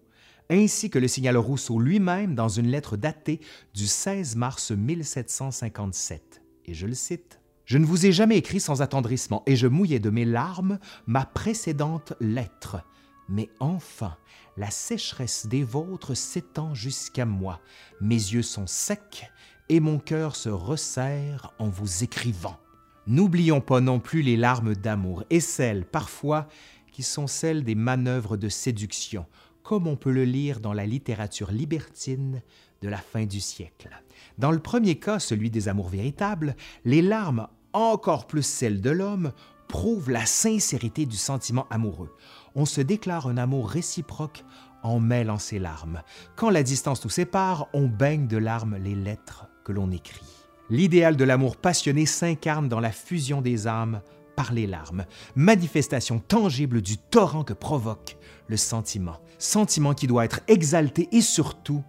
ainsi 0.48 0.88
que 0.88 0.98
le 0.98 1.08
signale 1.08 1.36
Rousseau 1.36 1.78
lui-même 1.78 2.34
dans 2.34 2.48
une 2.48 2.68
lettre 2.68 2.96
datée 2.96 3.40
du 3.74 3.86
16 3.86 4.34
mars 4.36 4.70
1757. 4.70 6.40
Et 6.64 6.72
je 6.72 6.86
le 6.86 6.94
cite. 6.94 7.43
Je 7.66 7.78
ne 7.78 7.86
vous 7.86 8.04
ai 8.04 8.12
jamais 8.12 8.36
écrit 8.36 8.60
sans 8.60 8.82
attendrissement, 8.82 9.42
et 9.46 9.56
je 9.56 9.66
mouillais 9.66 9.98
de 9.98 10.10
mes 10.10 10.24
larmes 10.24 10.78
ma 11.06 11.24
précédente 11.24 12.12
lettre. 12.20 12.82
Mais 13.28 13.48
enfin, 13.58 14.16
la 14.56 14.70
sécheresse 14.70 15.46
des 15.46 15.62
vôtres 15.62 16.14
s'étend 16.14 16.74
jusqu'à 16.74 17.24
moi. 17.24 17.60
Mes 18.00 18.14
yeux 18.14 18.42
sont 18.42 18.66
secs, 18.66 19.30
et 19.70 19.80
mon 19.80 19.98
cœur 19.98 20.36
se 20.36 20.50
resserre 20.50 21.54
en 21.58 21.68
vous 21.68 22.04
écrivant. 22.04 22.58
N'oublions 23.06 23.60
pas 23.60 23.80
non 23.80 23.98
plus 23.98 24.22
les 24.22 24.36
larmes 24.36 24.74
d'amour, 24.74 25.24
et 25.30 25.40
celles, 25.40 25.86
parfois, 25.86 26.48
qui 26.92 27.02
sont 27.02 27.26
celles 27.26 27.64
des 27.64 27.74
manœuvres 27.74 28.36
de 28.36 28.48
séduction, 28.48 29.26
comme 29.62 29.86
on 29.86 29.96
peut 29.96 30.12
le 30.12 30.24
lire 30.24 30.60
dans 30.60 30.74
la 30.74 30.86
littérature 30.86 31.50
libertine 31.50 32.42
de 32.82 32.88
la 32.88 32.98
fin 32.98 33.24
du 33.24 33.40
siècle. 33.40 33.88
Dans 34.36 34.50
le 34.50 34.58
premier 34.58 34.96
cas, 34.96 35.18
celui 35.18 35.50
des 35.50 35.68
amours 35.68 35.88
véritables, 35.88 36.54
les 36.84 37.02
larmes, 37.02 37.48
encore 37.74 38.26
plus 38.26 38.42
celles 38.42 38.80
de 38.80 38.90
l'homme, 38.90 39.32
prouvent 39.68 40.10
la 40.10 40.24
sincérité 40.24 41.04
du 41.04 41.16
sentiment 41.16 41.66
amoureux. 41.68 42.14
On 42.54 42.64
se 42.64 42.80
déclare 42.80 43.26
un 43.26 43.36
amour 43.36 43.68
réciproque 43.68 44.44
en 44.82 45.00
mêlant 45.00 45.38
ses 45.38 45.58
larmes. 45.58 46.02
Quand 46.36 46.50
la 46.50 46.62
distance 46.62 47.02
nous 47.04 47.10
sépare, 47.10 47.68
on 47.72 47.86
baigne 47.86 48.26
de 48.26 48.36
larmes 48.36 48.76
les 48.76 48.94
lettres 48.94 49.46
que 49.64 49.72
l'on 49.72 49.90
écrit. 49.90 50.24
L'idéal 50.70 51.16
de 51.16 51.24
l'amour 51.24 51.56
passionné 51.56 52.06
s'incarne 52.06 52.68
dans 52.68 52.80
la 52.80 52.92
fusion 52.92 53.42
des 53.42 53.66
âmes 53.66 54.00
par 54.36 54.52
les 54.52 54.66
larmes, 54.66 55.04
manifestation 55.36 56.18
tangible 56.18 56.82
du 56.82 56.98
torrent 56.98 57.44
que 57.44 57.52
provoque 57.52 58.16
le 58.48 58.56
sentiment, 58.56 59.20
sentiment 59.38 59.94
qui 59.94 60.06
doit 60.06 60.24
être 60.24 60.40
exalté 60.48 61.08
et 61.12 61.20
surtout 61.20 61.82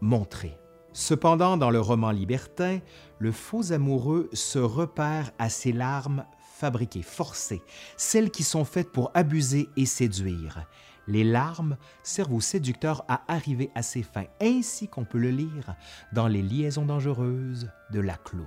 montré. 0.00 0.56
Cependant, 0.92 1.56
dans 1.56 1.70
le 1.70 1.80
roman 1.80 2.10
libertin, 2.10 2.80
le 3.18 3.32
faux 3.32 3.72
amoureux 3.72 4.28
se 4.32 4.58
repère 4.58 5.30
à 5.38 5.48
ces 5.48 5.72
larmes 5.72 6.24
fabriquées, 6.58 7.02
forcées, 7.02 7.62
celles 7.96 8.30
qui 8.30 8.42
sont 8.42 8.64
faites 8.64 8.92
pour 8.92 9.10
abuser 9.14 9.68
et 9.76 9.86
séduire. 9.86 10.66
Les 11.08 11.24
larmes 11.24 11.76
servent 12.02 12.34
au 12.34 12.40
séducteur 12.40 13.04
à 13.08 13.22
arriver 13.26 13.70
à 13.74 13.82
ses 13.82 14.02
fins, 14.02 14.26
ainsi 14.40 14.86
qu'on 14.86 15.04
peut 15.04 15.18
le 15.18 15.30
lire 15.30 15.74
dans 16.12 16.28
Les 16.28 16.42
liaisons 16.42 16.84
dangereuses 16.84 17.70
de 17.90 18.00
Laclos. 18.00 18.46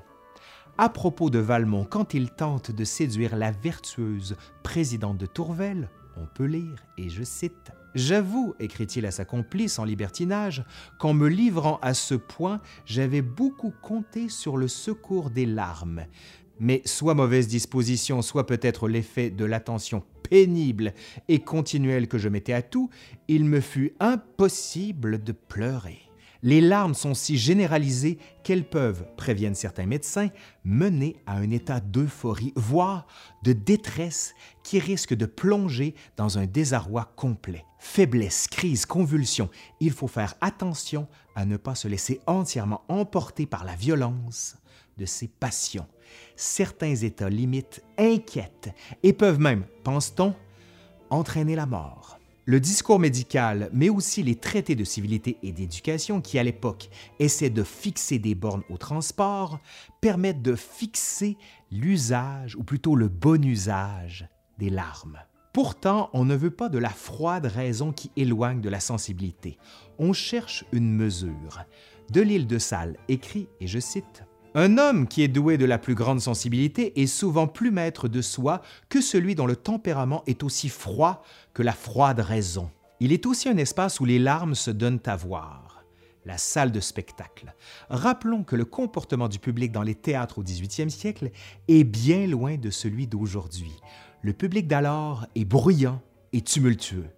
À 0.77 0.89
propos 0.89 1.29
de 1.29 1.39
Valmont, 1.39 1.85
quand 1.85 2.13
il 2.13 2.31
tente 2.31 2.71
de 2.71 2.83
séduire 2.83 3.35
la 3.35 3.51
vertueuse 3.51 4.35
présidente 4.61 5.17
de 5.17 5.25
Tourvel, 5.25 5.89
on 6.17 6.25
peut 6.25 6.45
lire, 6.45 6.85
et 6.97 7.09
je 7.09 7.23
cite, 7.23 7.71
J'avoue, 7.95 8.55
écrit-il 8.59 9.05
à 9.05 9.11
sa 9.11 9.23
complice 9.23 9.79
en 9.79 9.85
libertinage, 9.85 10.65
qu'en 10.99 11.13
me 11.13 11.29
livrant 11.29 11.79
à 11.81 11.93
ce 11.93 12.13
point, 12.13 12.59
j'avais 12.85 13.21
beaucoup 13.21 13.73
compté 13.81 14.27
sur 14.27 14.57
le 14.57 14.67
secours 14.67 15.29
des 15.29 15.45
larmes. 15.45 16.05
Mais 16.59 16.81
soit 16.85 17.13
mauvaise 17.13 17.47
disposition, 17.47 18.21
soit 18.21 18.45
peut-être 18.45 18.89
l'effet 18.89 19.29
de 19.29 19.45
l'attention 19.45 20.03
pénible 20.29 20.93
et 21.27 21.39
continuelle 21.39 22.07
que 22.07 22.17
je 22.17 22.29
mettais 22.29 22.53
à 22.53 22.61
tout, 22.61 22.89
il 23.27 23.45
me 23.45 23.61
fut 23.61 23.93
impossible 23.99 25.23
de 25.23 25.31
pleurer. 25.31 26.04
Les 26.45 26.61
larmes 26.61 26.93
sont 26.93 27.15
si 27.15 27.39
généralisées 27.39 28.19
qu'elles 28.43 28.69
peuvent, 28.69 29.07
préviennent 29.17 29.55
certains 29.55 29.87
médecins, 29.87 30.29
mener 30.63 31.15
à 31.25 31.37
un 31.37 31.49
état 31.49 31.79
d'euphorie, 31.79 32.53
voire 32.55 33.07
de 33.41 33.51
détresse 33.51 34.35
qui 34.61 34.77
risque 34.77 35.15
de 35.15 35.25
plonger 35.25 35.95
dans 36.17 36.37
un 36.37 36.45
désarroi 36.45 37.11
complet. 37.15 37.65
Faiblesse, 37.79 38.45
crise, 38.45 38.85
convulsion, 38.85 39.49
il 39.79 39.91
faut 39.91 40.07
faire 40.07 40.35
attention 40.39 41.07
à 41.35 41.45
ne 41.45 41.57
pas 41.57 41.73
se 41.73 41.87
laisser 41.87 42.21
entièrement 42.27 42.83
emporter 42.89 43.47
par 43.47 43.65
la 43.65 43.75
violence 43.75 44.55
de 44.99 45.07
ces 45.07 45.27
passions. 45.27 45.87
Certains 46.35 46.93
états 46.93 47.27
limites 47.27 47.81
inquiètent 47.97 48.69
et 49.01 49.13
peuvent 49.13 49.39
même, 49.39 49.65
pense-t-on, 49.83 50.35
entraîner 51.09 51.55
la 51.55 51.65
mort. 51.65 52.19
Le 52.47 52.59
discours 52.59 52.99
médical, 52.99 53.71
mais 53.73 53.89
aussi 53.89 54.21
les 54.21 54.35
traités 54.35 54.75
de 54.75 54.83
civilité 54.83 55.39
et 55.41 55.51
d'éducation 55.51 56.21
qui, 56.21 56.37
à 56.37 56.43
l'époque, 56.43 56.91
essaient 57.17 57.49
de 57.49 57.63
fixer 57.63 58.19
des 58.19 58.35
bornes 58.35 58.61
au 58.69 58.77
transport, 58.77 59.59
permettent 59.99 60.43
de 60.43 60.53
fixer 60.53 61.37
l'usage, 61.71 62.55
ou 62.55 62.63
plutôt 62.63 62.95
le 62.95 63.07
bon 63.07 63.43
usage, 63.43 64.29
des 64.59 64.69
larmes. 64.69 65.17
Pourtant, 65.53 66.11
on 66.13 66.23
ne 66.23 66.35
veut 66.35 66.51
pas 66.51 66.69
de 66.69 66.77
la 66.77 66.89
froide 66.89 67.47
raison 67.47 67.91
qui 67.91 68.11
éloigne 68.15 68.61
de 68.61 68.69
la 68.69 68.79
sensibilité. 68.79 69.57
On 69.97 70.13
cherche 70.13 70.65
une 70.71 70.93
mesure. 70.93 71.63
De 72.11 72.21
l'île 72.21 72.45
de 72.45 72.59
Salle 72.59 72.97
écrit, 73.07 73.47
et 73.59 73.65
je 73.65 73.79
cite, 73.79 74.23
un 74.55 74.77
homme 74.77 75.05
qui 75.05 75.21
est 75.21 75.27
doué 75.27 75.57
de 75.57 75.65
la 75.65 75.77
plus 75.77 75.95
grande 75.95 76.21
sensibilité 76.21 77.01
est 77.01 77.07
souvent 77.07 77.45
plus 77.45 77.71
maître 77.71 78.07
de 78.07 78.21
soi 78.21 78.61
que 78.87 79.01
celui 79.01 79.35
dont 79.35 79.45
le 79.45 79.57
tempérament 79.57 80.23
est 80.27 80.43
aussi 80.43 80.69
froid 80.69 81.23
que 81.53 81.61
la 81.61 81.73
froide 81.73 82.21
raison. 82.21 82.71
Il 83.01 83.11
est 83.11 83.25
aussi 83.25 83.49
un 83.49 83.57
espace 83.57 83.99
où 83.99 84.05
les 84.05 84.17
larmes 84.17 84.55
se 84.55 84.71
donnent 84.71 85.01
à 85.05 85.17
voir. 85.17 85.83
La 86.23 86.37
salle 86.37 86.71
de 86.71 86.79
spectacle. 86.79 87.53
Rappelons 87.89 88.43
que 88.43 88.55
le 88.55 88.63
comportement 88.63 89.27
du 89.27 89.39
public 89.39 89.73
dans 89.73 89.83
les 89.83 89.93
théâtres 89.93 90.39
au 90.39 90.43
18e 90.43 90.89
siècle 90.89 91.31
est 91.67 91.83
bien 91.83 92.25
loin 92.25 92.55
de 92.55 92.69
celui 92.69 93.07
d'aujourd'hui. 93.07 93.73
Le 94.21 94.31
public 94.31 94.67
d'alors 94.67 95.27
est 95.35 95.45
bruyant 95.45 96.01
et 96.31 96.41
tumultueux. 96.41 97.09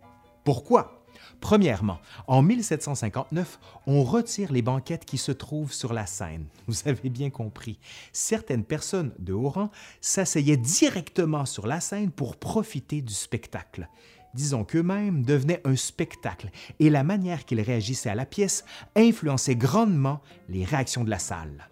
Pourquoi? 0.43 0.96
Premièrement, 1.39 1.99
en 2.27 2.41
1759, 2.41 3.59
on 3.85 4.03
retire 4.03 4.51
les 4.51 4.61
banquettes 4.61 5.05
qui 5.05 5.17
se 5.17 5.31
trouvent 5.31 5.73
sur 5.73 5.93
la 5.93 6.05
scène. 6.05 6.45
Vous 6.67 6.87
avez 6.87 7.09
bien 7.09 7.29
compris. 7.29 7.79
Certaines 8.11 8.63
personnes 8.63 9.13
de 9.19 9.33
haut 9.33 9.49
rang 9.49 9.71
s'asseyaient 10.01 10.57
directement 10.57 11.45
sur 11.45 11.67
la 11.67 11.79
scène 11.79 12.11
pour 12.11 12.37
profiter 12.37 13.01
du 13.01 13.13
spectacle. 13.13 13.87
Disons 14.33 14.63
qu'eux-mêmes 14.63 15.23
devenaient 15.23 15.61
un 15.65 15.75
spectacle 15.75 16.49
et 16.79 16.89
la 16.89 17.03
manière 17.03 17.45
qu'ils 17.45 17.61
réagissaient 17.61 18.09
à 18.09 18.15
la 18.15 18.25
pièce 18.25 18.65
influençait 18.95 19.55
grandement 19.55 20.21
les 20.49 20.65
réactions 20.65 21.03
de 21.03 21.09
la 21.09 21.19
salle. 21.19 21.67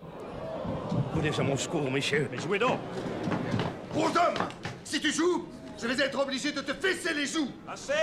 Venez 1.13 1.31
à 1.37 1.43
mon 1.43 1.57
secours, 1.57 1.91
messieurs. 1.91 2.27
Mais 2.31 2.37
jouez 2.37 2.59
donc 2.59 2.79
Gros 3.93 4.07
homme 4.07 4.47
Si 4.83 4.99
tu 4.99 5.11
joues, 5.11 5.45
je 5.81 5.87
vais 5.87 6.03
être 6.03 6.19
obligé 6.19 6.51
de 6.51 6.61
te 6.61 6.73
fesser 6.73 7.13
les 7.13 7.25
joues 7.25 7.49
Assez 7.67 7.93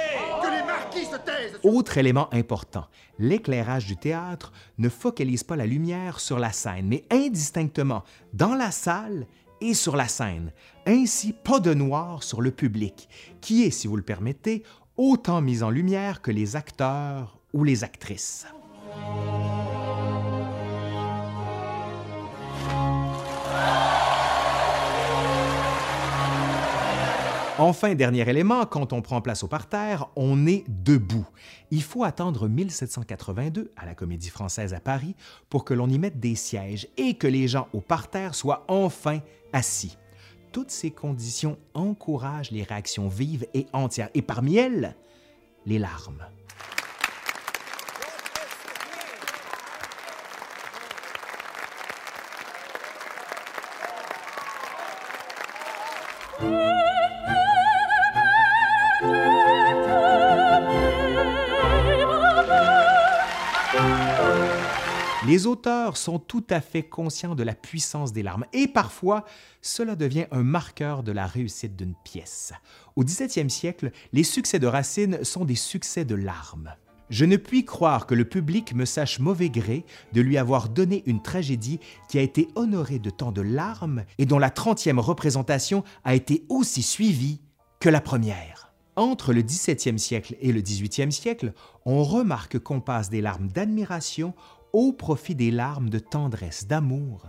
Que 0.43 0.50
les 0.50 0.67
marquis 0.67 1.05
se 1.05 1.17
taisent 1.17 1.59
Autre 1.62 1.99
élément 1.99 2.33
important, 2.33 2.87
l'éclairage 3.19 3.87
du 3.87 3.97
théâtre 3.97 4.52
ne 4.79 4.88
focalise 4.88 5.45
pas 5.45 5.57
la 5.57 5.67
lumière 5.67 6.21
sur 6.21 6.38
la 6.38 6.52
scène, 6.52 6.87
mais 6.88 7.05
indistinctement 7.11 8.05
dans 8.33 8.55
la 8.55 8.71
salle 8.71 9.26
et 9.61 9.75
sur 9.75 9.97
la 9.97 10.09
scène. 10.09 10.52
Ainsi, 10.87 11.33
pas 11.33 11.61
de 11.61 11.73
noir 11.73 12.23
sur 12.23 12.41
le 12.41 12.50
public, 12.50 13.09
qui 13.41 13.62
est, 13.62 13.71
si 13.71 13.87
vous 13.87 13.97
le 13.97 14.02
permettez, 14.02 14.64
autant 14.97 15.41
mis 15.41 15.62
en 15.62 15.71
lumière 15.71 16.21
que 16.21 16.31
les 16.31 16.57
acteurs 16.57 17.38
ou 17.52 17.64
les 17.64 17.85
actrices. 17.85 18.47
Enfin, 27.59 27.95
dernier 27.95 28.27
élément, 28.29 28.65
quand 28.65 28.95
on 28.95 29.03
prend 29.03 29.21
place 29.21 29.43
au 29.43 29.47
parterre, 29.47 30.09
on 30.17 30.47
est 30.47 30.65
debout. 30.69 31.27
Il 31.71 31.83
faut 31.83 32.03
attendre 32.03 32.49
1782 32.49 33.71
à 33.77 33.85
la 33.85 33.95
Comédie 33.95 34.31
française 34.31 34.73
à 34.73 34.81
Paris 34.81 35.15
pour 35.51 35.67
que 35.67 35.75
l'on 35.75 35.89
y 35.89 35.99
mette 35.99 36.19
des 36.19 36.35
sièges 36.35 36.89
et 36.97 37.15
que 37.15 37.27
les 37.27 37.49
gens 37.49 37.69
au 37.75 37.83
parterre 37.83 38.35
soient 38.35 38.65
enfin 38.69 39.21
assis. 39.53 39.99
Toutes 40.51 40.71
ces 40.71 40.91
conditions 40.91 41.59
encouragent 41.75 42.53
les 42.53 42.63
réactions 42.63 43.09
vives 43.09 43.47
et 43.53 43.67
entières, 43.75 44.09
et 44.15 44.23
parmi 44.23 44.57
elles, 44.57 44.97
les 45.67 45.79
larmes. 45.79 46.25
Les 65.29 65.47
auteurs 65.47 65.97
sont 65.97 66.19
tout 66.19 66.45
à 66.50 66.61
fait 66.61 66.83
conscients 66.83 67.37
de 67.37 67.45
la 67.45 67.55
puissance 67.55 68.12
des 68.12 68.25
larmes 68.25 68.45
et 68.52 68.67
parfois 68.67 69.25
cela 69.61 69.95
devient 69.95 70.26
un 70.33 70.43
marqueur 70.43 71.05
de 71.05 71.12
la 71.12 71.26
réussite 71.26 71.76
d'une 71.76 71.95
pièce. 72.02 72.52
Au 72.97 73.05
XVIIe 73.05 73.49
siècle, 73.49 73.93
les 74.12 74.25
succès 74.25 74.59
de 74.59 74.67
Racine 74.67 75.23
sont 75.23 75.45
des 75.45 75.55
succès 75.55 76.05
de 76.05 76.17
larmes. 76.17 76.75
Je 77.09 77.25
ne 77.25 77.37
puis 77.37 77.64
croire 77.64 78.07
que 78.07 78.17
le 78.17 78.25
public 78.25 78.75
me 78.75 78.85
sache 78.85 79.21
mauvais 79.21 79.49
gré 79.49 79.85
de 80.12 80.21
lui 80.21 80.38
avoir 80.38 80.69
donné 80.69 81.05
une 81.07 81.23
tragédie 81.23 81.79
qui 82.09 82.19
a 82.19 82.23
été 82.23 82.49
honorée 82.57 82.99
de 82.99 83.11
tant 83.11 83.31
de 83.31 83.43
larmes 83.43 84.05
et 84.19 84.26
dont 84.26 84.41
la 84.41 84.50
trentième 84.50 84.99
représentation 84.99 85.85
a 86.02 86.17
été 86.17 86.45
aussi 86.49 86.83
suivie 86.83 87.41
que 87.79 87.88
la 87.88 88.00
première. 88.00 88.73
Entre 88.97 89.33
le 89.33 89.43
XVIIe 89.43 89.99
siècle 89.99 90.37
et 90.41 90.52
le 90.52 90.61
XVIIIe 90.61 91.12
siècle, 91.12 91.55
on 91.87 92.02
remarque 92.02 92.59
qu'on 92.59 92.81
passe 92.81 93.09
des 93.09 93.21
larmes 93.21 93.49
d'admiration 93.49 94.35
au 94.73 94.93
profit 94.93 95.35
des 95.35 95.50
larmes 95.50 95.91
de 95.91 95.99
tendresse, 95.99 96.67
d'amour 96.67 97.26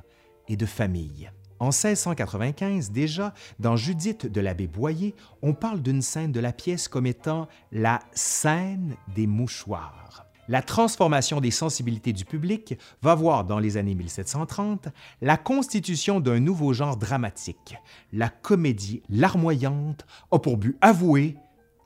et 0.47 0.57
de 0.57 0.65
famille. 0.65 1.31
En 1.59 1.67
1695 1.67 2.91
déjà, 2.91 3.33
dans 3.59 3.77
Judith 3.77 4.25
de 4.25 4.41
l'abbé 4.41 4.67
Boyer, 4.67 5.15
on 5.41 5.53
parle 5.53 5.81
d'une 5.81 6.01
scène 6.01 6.31
de 6.31 6.39
la 6.39 6.51
pièce 6.51 6.87
comme 6.87 7.05
étant 7.05 7.47
la 7.71 8.01
scène 8.11 8.95
des 9.15 9.27
mouchoirs. 9.27 10.25
La 10.49 10.61
transformation 10.61 11.39
des 11.39 11.51
sensibilités 11.51 12.11
du 12.11 12.25
public 12.25 12.77
va 13.01 13.15
voir 13.15 13.45
dans 13.45 13.59
les 13.59 13.77
années 13.77 13.95
1730 13.95 14.89
la 15.21 15.37
constitution 15.37 16.19
d'un 16.19 16.41
nouveau 16.41 16.73
genre 16.73 16.97
dramatique. 16.97 17.77
La 18.11 18.27
comédie 18.27 19.01
larmoyante 19.09 20.05
a 20.31 20.39
pour 20.39 20.57
but 20.57 20.77
avoué 20.81 21.37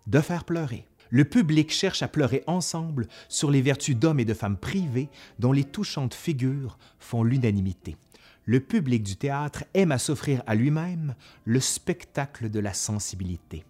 de 0.07 0.19
faire 0.21 0.43
pleurer. 0.43 0.87
Le 1.09 1.25
public 1.25 1.71
cherche 1.71 2.03
à 2.03 2.07
pleurer 2.07 2.43
ensemble 2.47 3.07
sur 3.29 3.51
les 3.51 3.61
vertus 3.61 3.95
d'hommes 3.95 4.19
et 4.19 4.25
de 4.25 4.33
femmes 4.33 4.57
privés 4.57 5.09
dont 5.39 5.51
les 5.51 5.63
touchantes 5.63 6.13
figures 6.13 6.77
font 6.99 7.23
l'unanimité. 7.23 7.95
Le 8.45 8.59
public 8.59 9.03
du 9.03 9.17
théâtre 9.17 9.65
aime 9.73 9.91
à 9.91 9.97
s'offrir 9.97 10.41
à 10.47 10.55
lui-même 10.55 11.15
le 11.45 11.59
spectacle 11.59 12.49
de 12.49 12.59
la 12.59 12.73
sensibilité. 12.73 13.65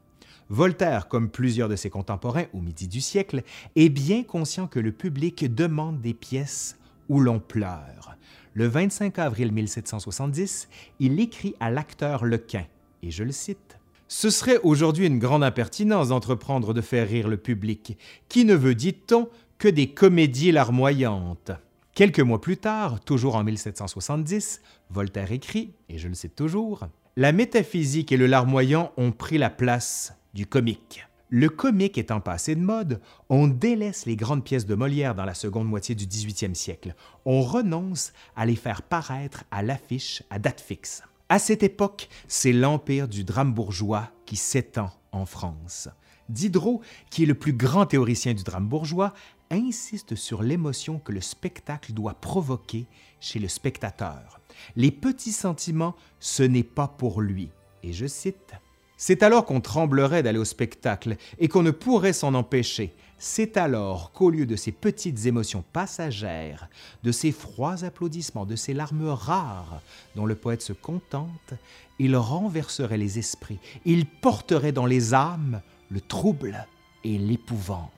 Voltaire, 0.49 1.07
comme 1.07 1.29
plusieurs 1.29 1.67
de 1.67 1.75
ses 1.75 1.89
contemporains 1.89 2.45
au 2.53 2.61
midi 2.61 2.87
du 2.87 3.01
siècle, 3.01 3.43
est 3.75 3.89
bien 3.89 4.23
conscient 4.23 4.67
que 4.67 4.79
le 4.79 4.91
public 4.91 5.53
demande 5.53 5.99
des 5.99 6.13
pièces 6.13 6.77
où 7.09 7.19
l'on 7.19 7.39
pleure. 7.39 8.15
Le 8.53 8.67
25 8.67 9.19
avril 9.19 9.51
1770, 9.51 10.69
il 10.99 11.19
écrit 11.19 11.55
à 11.59 11.69
l'acteur 11.69 12.23
Lequin, 12.23 12.65
et 13.03 13.11
je 13.11 13.23
le 13.23 13.31
cite 13.31 13.77
ce 14.07 14.29
serait 14.29 14.59
aujourd'hui 14.63 15.07
une 15.07 15.19
grande 15.19 15.43
impertinence 15.43 16.09
d'entreprendre 16.09 16.73
de 16.73 16.81
faire 16.81 17.07
rire 17.07 17.27
le 17.27 17.37
public, 17.37 17.97
qui 18.29 18.45
ne 18.45 18.55
veut, 18.55 18.75
dit-on, 18.75 19.29
que 19.57 19.67
des 19.67 19.89
comédies 19.89 20.51
larmoyantes? 20.51 21.51
Quelques 21.93 22.19
mois 22.19 22.39
plus 22.39 22.57
tard, 22.57 22.99
toujours 22.99 23.35
en 23.35 23.43
1770, 23.43 24.61
Voltaire 24.91 25.31
écrit, 25.31 25.73
et 25.89 25.97
je 25.97 26.07
le 26.07 26.13
cite 26.13 26.35
toujours, 26.35 26.87
La 27.15 27.31
métaphysique 27.31 28.11
et 28.11 28.17
le 28.17 28.27
larmoyant 28.27 28.91
ont 28.97 29.11
pris 29.11 29.37
la 29.37 29.49
place 29.49 30.13
du 30.33 30.45
comique. 30.45 31.07
Le 31.29 31.49
comique 31.49 31.97
étant 31.97 32.21
passé 32.21 32.55
de 32.55 32.61
mode, 32.61 33.01
on 33.29 33.47
délaisse 33.47 34.05
les 34.05 34.15
grandes 34.15 34.45
pièces 34.45 34.65
de 34.65 34.75
Molière 34.75 35.15
dans 35.15 35.25
la 35.25 35.33
seconde 35.33 35.67
moitié 35.67 35.93
du 35.93 36.05
18e 36.05 36.53
siècle. 36.53 36.95
On 37.25 37.41
renonce 37.41 38.13
à 38.37 38.45
les 38.45 38.55
faire 38.55 38.81
paraître 38.81 39.43
à 39.51 39.61
l'affiche 39.61 40.23
à 40.29 40.39
date 40.39 40.61
fixe. 40.61 41.03
À 41.29 41.39
cette 41.39 41.61
époque, 41.61 42.07
c'est 42.29 42.53
l'empire 42.53 43.09
du 43.09 43.25
drame 43.25 43.53
bourgeois 43.53 44.11
qui 44.25 44.37
s'étend 44.37 44.91
en 45.11 45.25
France. 45.25 45.89
Diderot, 46.29 46.81
qui 47.09 47.23
est 47.23 47.25
le 47.25 47.35
plus 47.35 47.51
grand 47.51 47.85
théoricien 47.85 48.33
du 48.33 48.43
drame 48.43 48.67
bourgeois, 48.67 49.13
insiste 49.51 50.15
sur 50.15 50.41
l'émotion 50.41 50.99
que 50.99 51.11
le 51.11 51.19
spectacle 51.19 51.91
doit 51.91 52.13
provoquer 52.13 52.87
chez 53.19 53.39
le 53.39 53.49
spectateur. 53.49 54.39
Les 54.77 54.91
petits 54.91 55.33
sentiments, 55.33 55.95
ce 56.19 56.43
n'est 56.43 56.63
pas 56.63 56.87
pour 56.87 57.21
lui. 57.21 57.49
Et 57.83 57.91
je 57.91 58.07
cite, 58.07 58.53
C'est 58.99 59.21
alors 59.21 59.45
qu'on 59.45 59.61
tremblerait 59.61 60.23
d'aller 60.23 60.39
au 60.39 60.45
spectacle 60.45 61.17
et 61.37 61.47
qu'on 61.47 61.61
ne 61.61 61.69
pourrait 61.69 62.13
s'en 62.13 62.33
empêcher. 62.33 62.95
C'est 63.19 63.55
alors 63.55 64.11
qu'au 64.11 64.31
lieu 64.31 64.47
de 64.47 64.55
ces 64.55 64.71
petites 64.71 65.27
émotions 65.27 65.63
passagères, 65.71 66.67
de 67.03 67.11
ces 67.11 67.31
froids 67.31 67.83
applaudissements, 67.83 68.47
de 68.47 68.55
ces 68.55 68.73
larmes 68.73 69.09
rares 69.09 69.81
dont 70.15 70.25
le 70.25 70.35
poète 70.35 70.63
se 70.63 70.73
contente, 70.73 71.53
il 71.99 72.15
renverserait 72.15 72.97
les 72.97 73.19
esprits, 73.19 73.59
il 73.85 74.07
porterait 74.07 74.71
dans 74.71 74.85
les 74.87 75.13
âmes 75.13 75.61
le 75.89 76.01
trouble 76.01 76.65
et 77.03 77.19
l'épouvante. 77.19 77.91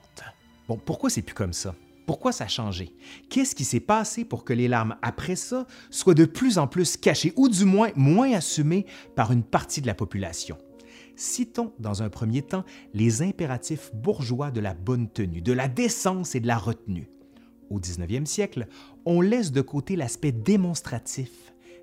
Bon, 0.68 0.76
pourquoi 0.76 1.08
c'est 1.08 1.22
plus 1.22 1.34
comme 1.34 1.54
ça? 1.54 1.74
Pourquoi 2.06 2.32
ça 2.32 2.44
a 2.44 2.48
changé? 2.48 2.94
Qu'est-ce 3.30 3.54
qui 3.54 3.64
s'est 3.64 3.80
passé 3.80 4.24
pour 4.24 4.44
que 4.44 4.52
les 4.52 4.68
larmes 4.68 4.96
après 5.00 5.36
ça 5.36 5.66
soient 5.90 6.14
de 6.14 6.24
plus 6.24 6.58
en 6.58 6.66
plus 6.66 6.96
cachées 6.96 7.32
ou 7.36 7.48
du 7.48 7.64
moins 7.64 7.90
moins 7.94 8.32
assumées 8.32 8.84
par 9.16 9.32
une 9.32 9.44
partie 9.44 9.80
de 9.80 9.86
la 9.86 9.94
population? 9.94 10.58
Citons 11.20 11.74
dans 11.78 12.02
un 12.02 12.08
premier 12.08 12.40
temps 12.40 12.64
les 12.94 13.20
impératifs 13.20 13.90
bourgeois 13.94 14.50
de 14.50 14.58
la 14.58 14.72
bonne 14.72 15.06
tenue, 15.06 15.42
de 15.42 15.52
la 15.52 15.68
décence 15.68 16.34
et 16.34 16.40
de 16.40 16.46
la 16.46 16.56
retenue. 16.56 17.10
Au 17.68 17.78
19e 17.78 18.24
siècle, 18.24 18.66
on 19.04 19.20
laisse 19.20 19.52
de 19.52 19.60
côté 19.60 19.96
l'aspect 19.96 20.32
démonstratif 20.32 21.30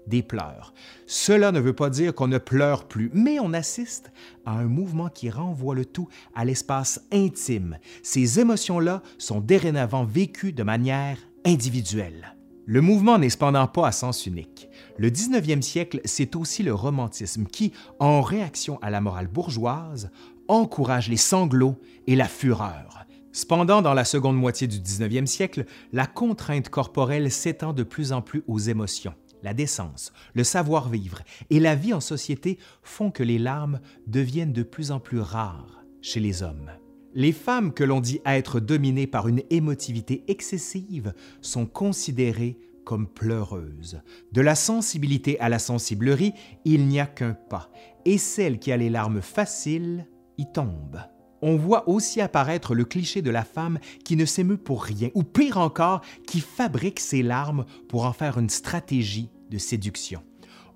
des 0.07 0.23
pleurs. 0.23 0.73
Cela 1.05 1.51
ne 1.51 1.59
veut 1.59 1.75
pas 1.75 1.91
dire 1.91 2.15
qu'on 2.15 2.27
ne 2.27 2.39
pleure 2.39 2.87
plus, 2.87 3.11
mais 3.13 3.39
on 3.39 3.53
assiste 3.53 4.11
à 4.43 4.53
un 4.53 4.65
mouvement 4.65 5.09
qui 5.09 5.29
renvoie 5.29 5.75
le 5.75 5.85
tout 5.85 6.07
à 6.33 6.43
l'espace 6.43 7.05
intime. 7.11 7.77
Ces 8.01 8.39
émotions-là 8.39 9.03
sont 9.19 9.39
dorénavant 9.39 10.03
vécues 10.03 10.51
de 10.51 10.63
manière 10.63 11.19
individuelle. 11.45 12.36
Le 12.69 12.81
mouvement 12.81 13.17
n'est 13.17 13.29
cependant 13.29 13.65
pas 13.65 13.87
à 13.87 13.91
sens 13.93 14.25
unique. 14.25 14.67
Le 14.97 15.09
19e 15.09 15.61
siècle, 15.61 16.01
c'est 16.03 16.35
aussi 16.35 16.63
le 16.63 16.73
romantisme 16.73 17.45
qui, 17.45 17.71
en 17.97 18.19
réaction 18.19 18.77
à 18.81 18.89
la 18.89 18.99
morale 18.99 19.29
bourgeoise, 19.29 20.11
encourage 20.49 21.07
les 21.07 21.15
sanglots 21.15 21.79
et 22.07 22.17
la 22.17 22.27
fureur. 22.27 23.05
Cependant, 23.31 23.81
dans 23.81 23.93
la 23.93 24.03
seconde 24.03 24.35
moitié 24.35 24.67
du 24.67 24.79
19e 24.79 25.27
siècle, 25.27 25.63
la 25.93 26.07
contrainte 26.07 26.67
corporelle 26.67 27.31
s'étend 27.31 27.71
de 27.71 27.83
plus 27.83 28.11
en 28.11 28.21
plus 28.21 28.43
aux 28.47 28.59
émotions. 28.59 29.15
La 29.43 29.53
décence, 29.53 30.11
le 30.33 30.43
savoir-vivre 30.43 31.21
et 31.49 31.61
la 31.61 31.73
vie 31.73 31.93
en 31.93 32.01
société 32.01 32.57
font 32.83 33.11
que 33.11 33.23
les 33.23 33.39
larmes 33.39 33.79
deviennent 34.07 34.51
de 34.51 34.63
plus 34.63 34.91
en 34.91 34.99
plus 34.99 35.21
rares 35.21 35.85
chez 36.01 36.19
les 36.19 36.43
hommes. 36.43 36.71
Les 37.17 37.31
femmes 37.31 37.73
que 37.73 37.83
l'on 37.83 37.99
dit 37.99 38.21
être 38.27 38.59
dominées 38.59 39.07
par 39.07 39.27
une 39.27 39.41
émotivité 39.49 40.23
excessive 40.27 41.15
sont 41.41 41.65
considérées 41.65 42.59
comme 42.85 43.07
pleureuses. 43.07 43.99
De 44.33 44.41
la 44.41 44.53
sensibilité 44.53 45.39
à 45.39 45.49
la 45.49 45.57
sensiblerie, 45.57 46.33
il 46.63 46.85
n'y 46.85 46.99
a 46.99 47.07
qu'un 47.07 47.33
pas, 47.33 47.71
et 48.05 48.19
celle 48.19 48.59
qui 48.59 48.71
a 48.71 48.77
les 48.77 48.91
larmes 48.91 49.21
faciles 49.21 50.05
y 50.37 50.45
tombe. 50.51 50.99
On 51.41 51.55
voit 51.57 51.89
aussi 51.89 52.21
apparaître 52.21 52.75
le 52.75 52.85
cliché 52.85 53.23
de 53.23 53.31
la 53.31 53.43
femme 53.43 53.79
qui 54.05 54.15
ne 54.15 54.25
s'émeut 54.25 54.57
pour 54.57 54.83
rien, 54.83 55.09
ou 55.15 55.23
pire 55.23 55.57
encore, 55.57 56.01
qui 56.27 56.39
fabrique 56.39 56.99
ses 56.99 57.23
larmes 57.23 57.65
pour 57.89 58.05
en 58.05 58.13
faire 58.13 58.37
une 58.37 58.51
stratégie 58.51 59.31
de 59.49 59.57
séduction. 59.57 60.21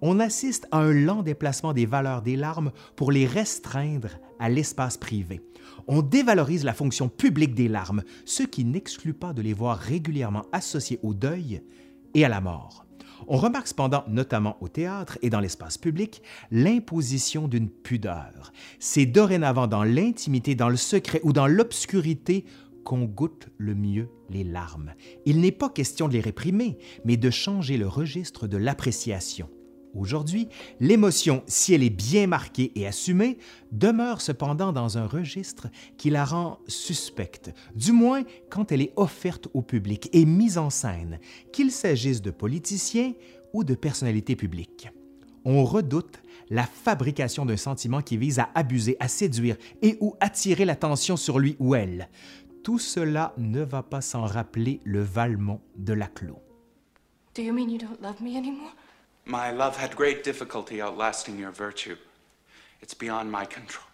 On 0.02 0.20
assiste 0.20 0.68
à 0.72 0.80
un 0.80 0.92
lent 0.92 1.22
déplacement 1.22 1.74
des 1.74 1.86
valeurs 1.86 2.24
des 2.24 2.36
larmes 2.36 2.72
pour 2.96 3.12
les 3.12 3.28
restreindre 3.28 4.18
à 4.40 4.50
l'espace 4.50 4.98
privé 4.98 5.40
on 5.88 6.02
dévalorise 6.02 6.64
la 6.64 6.74
fonction 6.74 7.10
publique 7.10 7.56
des 7.56 7.68
larmes, 7.68 8.04
ce 8.26 8.44
qui 8.44 8.66
n'exclut 8.66 9.14
pas 9.14 9.34
de 9.34 9.42
les 9.42 9.54
voir 9.54 9.78
régulièrement 9.78 10.46
associées 10.52 11.00
au 11.04 11.14
deuil 11.14 11.62
et 12.14 12.26
à 12.26 12.30
la 12.30 12.42
mort. 12.42 12.86
On 13.28 13.38
remarque 13.38 13.68
cependant, 13.68 14.04
notamment 14.08 14.58
au 14.62 14.68
théâtre 14.68 15.18
et 15.22 15.30
dans 15.30 15.40
l'espace 15.40 15.78
public, 15.78 16.22
l'imposition 16.50 17.48
d'une 17.48 17.70
pudeur. 17.70 18.52
C'est 18.80 19.06
dorénavant 19.06 19.68
dans 19.68 19.84
l'intimité, 19.84 20.56
dans 20.56 20.70
le 20.70 20.78
secret 20.78 21.22
ou 21.24 21.34
dans 21.34 21.48
l'obscurité 21.48 22.46
qu'on 22.84 23.06
goûte 23.06 23.50
le 23.58 23.76
mieux 23.76 24.10
les 24.30 24.44
larmes. 24.44 24.94
Il 25.26 25.40
n'est 25.40 25.52
pas 25.52 25.70
question 25.70 26.08
de 26.08 26.14
les 26.14 26.20
réprimer, 26.20 26.78
mais 27.06 27.18
de 27.18 27.30
changer 27.30 27.78
le 27.78 27.88
registre 27.88 28.48
de 28.48 28.58
l'appréciation. 28.58 29.50
Aujourd'hui, 29.94 30.48
l'émotion, 30.80 31.44
si 31.48 31.74
elle 31.74 31.84
est 31.84 31.90
bien 31.90 32.26
marquée 32.26 32.72
et 32.76 32.88
assumée, 32.88 33.38
demeure 33.72 34.22
cependant 34.22 34.72
dans 34.72 34.98
un 34.98 35.06
registre 35.06 35.68
qui 35.98 36.10
la 36.10 36.24
rend 36.24 36.60
suspecte, 36.68 37.52
du 37.76 37.92
moins 37.92 38.24
quand 38.50 38.72
elle 38.72 38.82
est 38.82 38.94
offerte 38.96 39.50
au 39.54 39.62
public 39.62 40.10
et 40.14 40.26
mise 40.26 40.58
en 40.58 40.70
scène, 40.70 41.20
qu'il 41.52 41.72
s'agisse 41.72 42.22
de 42.22 42.32
politiciens 42.32 43.14
ou 43.54 43.66
de 43.66 43.76
personnalités 43.76 44.38
publiques. 44.38 44.90
On 45.44 45.66
redoute 45.66 46.22
la 46.50 46.64
fabrication 46.64 47.46
d'un 47.46 47.58
sentiment 47.58 48.02
qui 48.02 48.16
vise 48.16 48.40
à 48.40 48.50
abuser, 48.56 48.96
à 49.00 49.08
séduire 49.08 49.58
et 49.82 49.98
ou 50.00 50.16
attirer 50.20 50.66
l'attention 50.66 51.18
sur 51.18 51.40
lui 51.40 51.58
ou 51.60 51.76
elle. 51.76 52.10
Tout 52.64 52.80
cela 52.80 53.34
ne 53.38 53.62
va 53.62 53.84
pas 53.84 54.02
sans 54.02 54.26
rappeler 54.26 54.80
le 54.84 55.02
Valmont 55.02 55.62
de 55.78 55.94
Laclos. 55.94 56.40
Do 57.36 57.42
you 57.42 57.54
mean 57.54 57.70
you 57.70 57.78
don't 57.78 58.00
love 58.02 58.22
me? 58.22 58.32
My 59.26 59.52
love 59.52 59.78
had 59.78 59.96
great 59.96 60.24
difficulty 60.24 60.82
outlasting 60.82 61.40
your 61.40 61.52
virtue. 61.52 61.96
It's 62.82 62.96
beyond 62.96 63.26
my 63.26 63.46
control. 63.46 63.86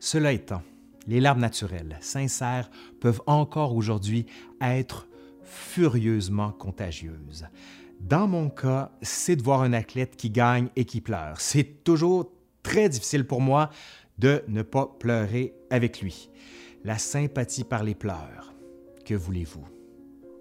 Cela 0.00 0.32
étant, 0.32 0.62
les 1.06 1.20
larmes 1.20 1.40
naturelles, 1.40 1.96
sincères, 2.00 2.68
peuvent 3.00 3.22
encore 3.26 3.74
aujourd'hui 3.74 4.26
être 4.60 5.06
furieusement 5.44 6.50
contagieuses. 6.50 7.46
Dans 8.00 8.26
mon 8.26 8.50
cas, 8.50 8.90
c'est 9.00 9.36
de 9.36 9.42
voir 9.42 9.62
un 9.62 9.72
athlète 9.72 10.16
qui 10.16 10.28
gagne 10.28 10.68
et 10.76 10.84
qui 10.84 11.00
pleure. 11.00 11.40
C'est 11.40 11.84
toujours 11.84 12.30
très 12.62 12.88
difficile 12.88 13.26
pour 13.26 13.40
moi 13.40 13.70
de 14.18 14.42
ne 14.48 14.62
pas 14.62 14.94
pleurer 14.98 15.54
avec 15.70 16.00
lui. 16.00 16.28
La 16.84 16.98
sympathie 16.98 17.64
par 17.64 17.82
les 17.82 17.94
pleurs. 17.94 18.52
Que 19.06 19.14
voulez-vous? 19.14 19.66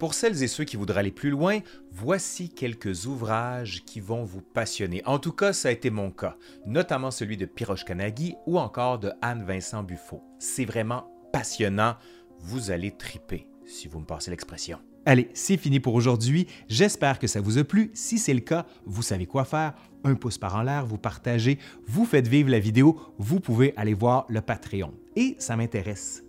Pour 0.04 0.16
celles 0.16 0.44
et 0.44 0.50
ceux 0.50 0.66
qui 0.66 0.76
voudraient 0.76 1.00
aller 1.00 1.14
plus 1.14 1.30
loin, 1.30 1.60
voici 1.90 2.50
quelques 2.50 3.06
ouvrages 3.06 3.86
qui 3.86 4.02
vont 4.02 4.26
vous 4.26 4.42
passionner. 4.42 5.02
En 5.06 5.18
tout 5.18 5.32
cas, 5.32 5.54
ça 5.54 5.70
a 5.70 5.72
été 5.72 5.90
mon 5.92 6.12
cas, 6.12 6.36
notamment 6.66 7.10
celui 7.10 7.38
de 7.38 7.46
Piroche 7.46 7.86
Kanagi 7.86 8.36
ou 8.46 8.60
encore 8.60 9.00
de 9.00 9.14
Anne-Vincent 9.22 9.82
Buffo. 9.82 10.22
C'est 10.40 10.66
vraiment 10.66 11.10
passionnant. 11.32 11.96
Vous 12.38 12.70
allez 12.70 12.92
triper, 12.92 13.48
si 13.66 13.88
vous 13.88 14.02
me 14.02 14.06
passez 14.06 14.30
l'expression. 14.30 14.78
Allez, 15.06 15.30
c'est 15.34 15.56
fini 15.56 15.80
pour 15.80 15.94
aujourd'hui. 15.94 16.48
J'espère 16.68 17.18
que 17.18 17.28
ça 17.28 17.40
vous 17.40 17.58
a 17.58 17.64
plu. 17.64 17.90
Si 17.94 18.18
c'est 18.18 18.34
le 18.34 18.42
cas, 18.42 18.66
vous 18.86 19.04
savez 19.04 19.26
quoi 19.26 19.46
faire. 19.46 19.74
Un 20.04 20.16
pouce 20.16 20.38
par 20.38 20.58
en 20.58 20.64
l'air, 20.64 20.86
vous 20.86 20.98
partagez, 20.98 21.60
vous 21.88 22.04
faites 22.04 22.28
vivre 22.28 22.50
la 22.50 22.60
vidéo, 22.60 23.00
vous 23.20 23.40
pouvez 23.40 23.74
aller 23.78 23.94
voir 23.94 24.26
le 24.28 24.42
Patreon. 24.42 24.94
Et 25.16 25.38
ça 25.40 25.56
m'intéresse. 25.56 26.26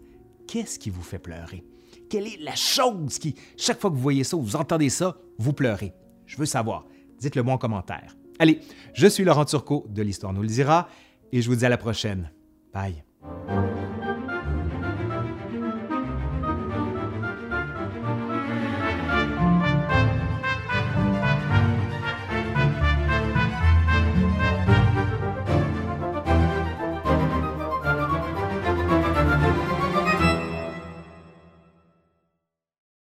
Qu'est-ce 0.46 0.78
qui 0.78 0.90
vous 0.90 1.02
fait 1.02 1.18
pleurer? 1.18 1.64
Quelle 2.14 2.28
est 2.28 2.40
la 2.40 2.54
chose 2.54 3.18
qui, 3.18 3.34
chaque 3.56 3.80
fois 3.80 3.90
que 3.90 3.96
vous 3.96 4.00
voyez 4.00 4.22
ça 4.22 4.36
ou 4.36 4.40
vous 4.40 4.54
entendez 4.54 4.88
ça, 4.88 5.16
vous 5.36 5.52
pleurez? 5.52 5.92
Je 6.26 6.36
veux 6.36 6.46
savoir. 6.46 6.86
Dites-le 7.18 7.42
moi 7.42 7.54
en 7.54 7.58
commentaire. 7.58 8.16
Allez, 8.38 8.60
je 8.92 9.08
suis 9.08 9.24
Laurent 9.24 9.44
Turcot 9.44 9.84
de 9.88 10.00
l'Histoire 10.00 10.32
nous 10.32 10.42
le 10.42 10.46
dira 10.46 10.88
et 11.32 11.42
je 11.42 11.50
vous 11.50 11.56
dis 11.56 11.66
à 11.66 11.68
la 11.68 11.76
prochaine. 11.76 12.30
Bye. 12.72 13.02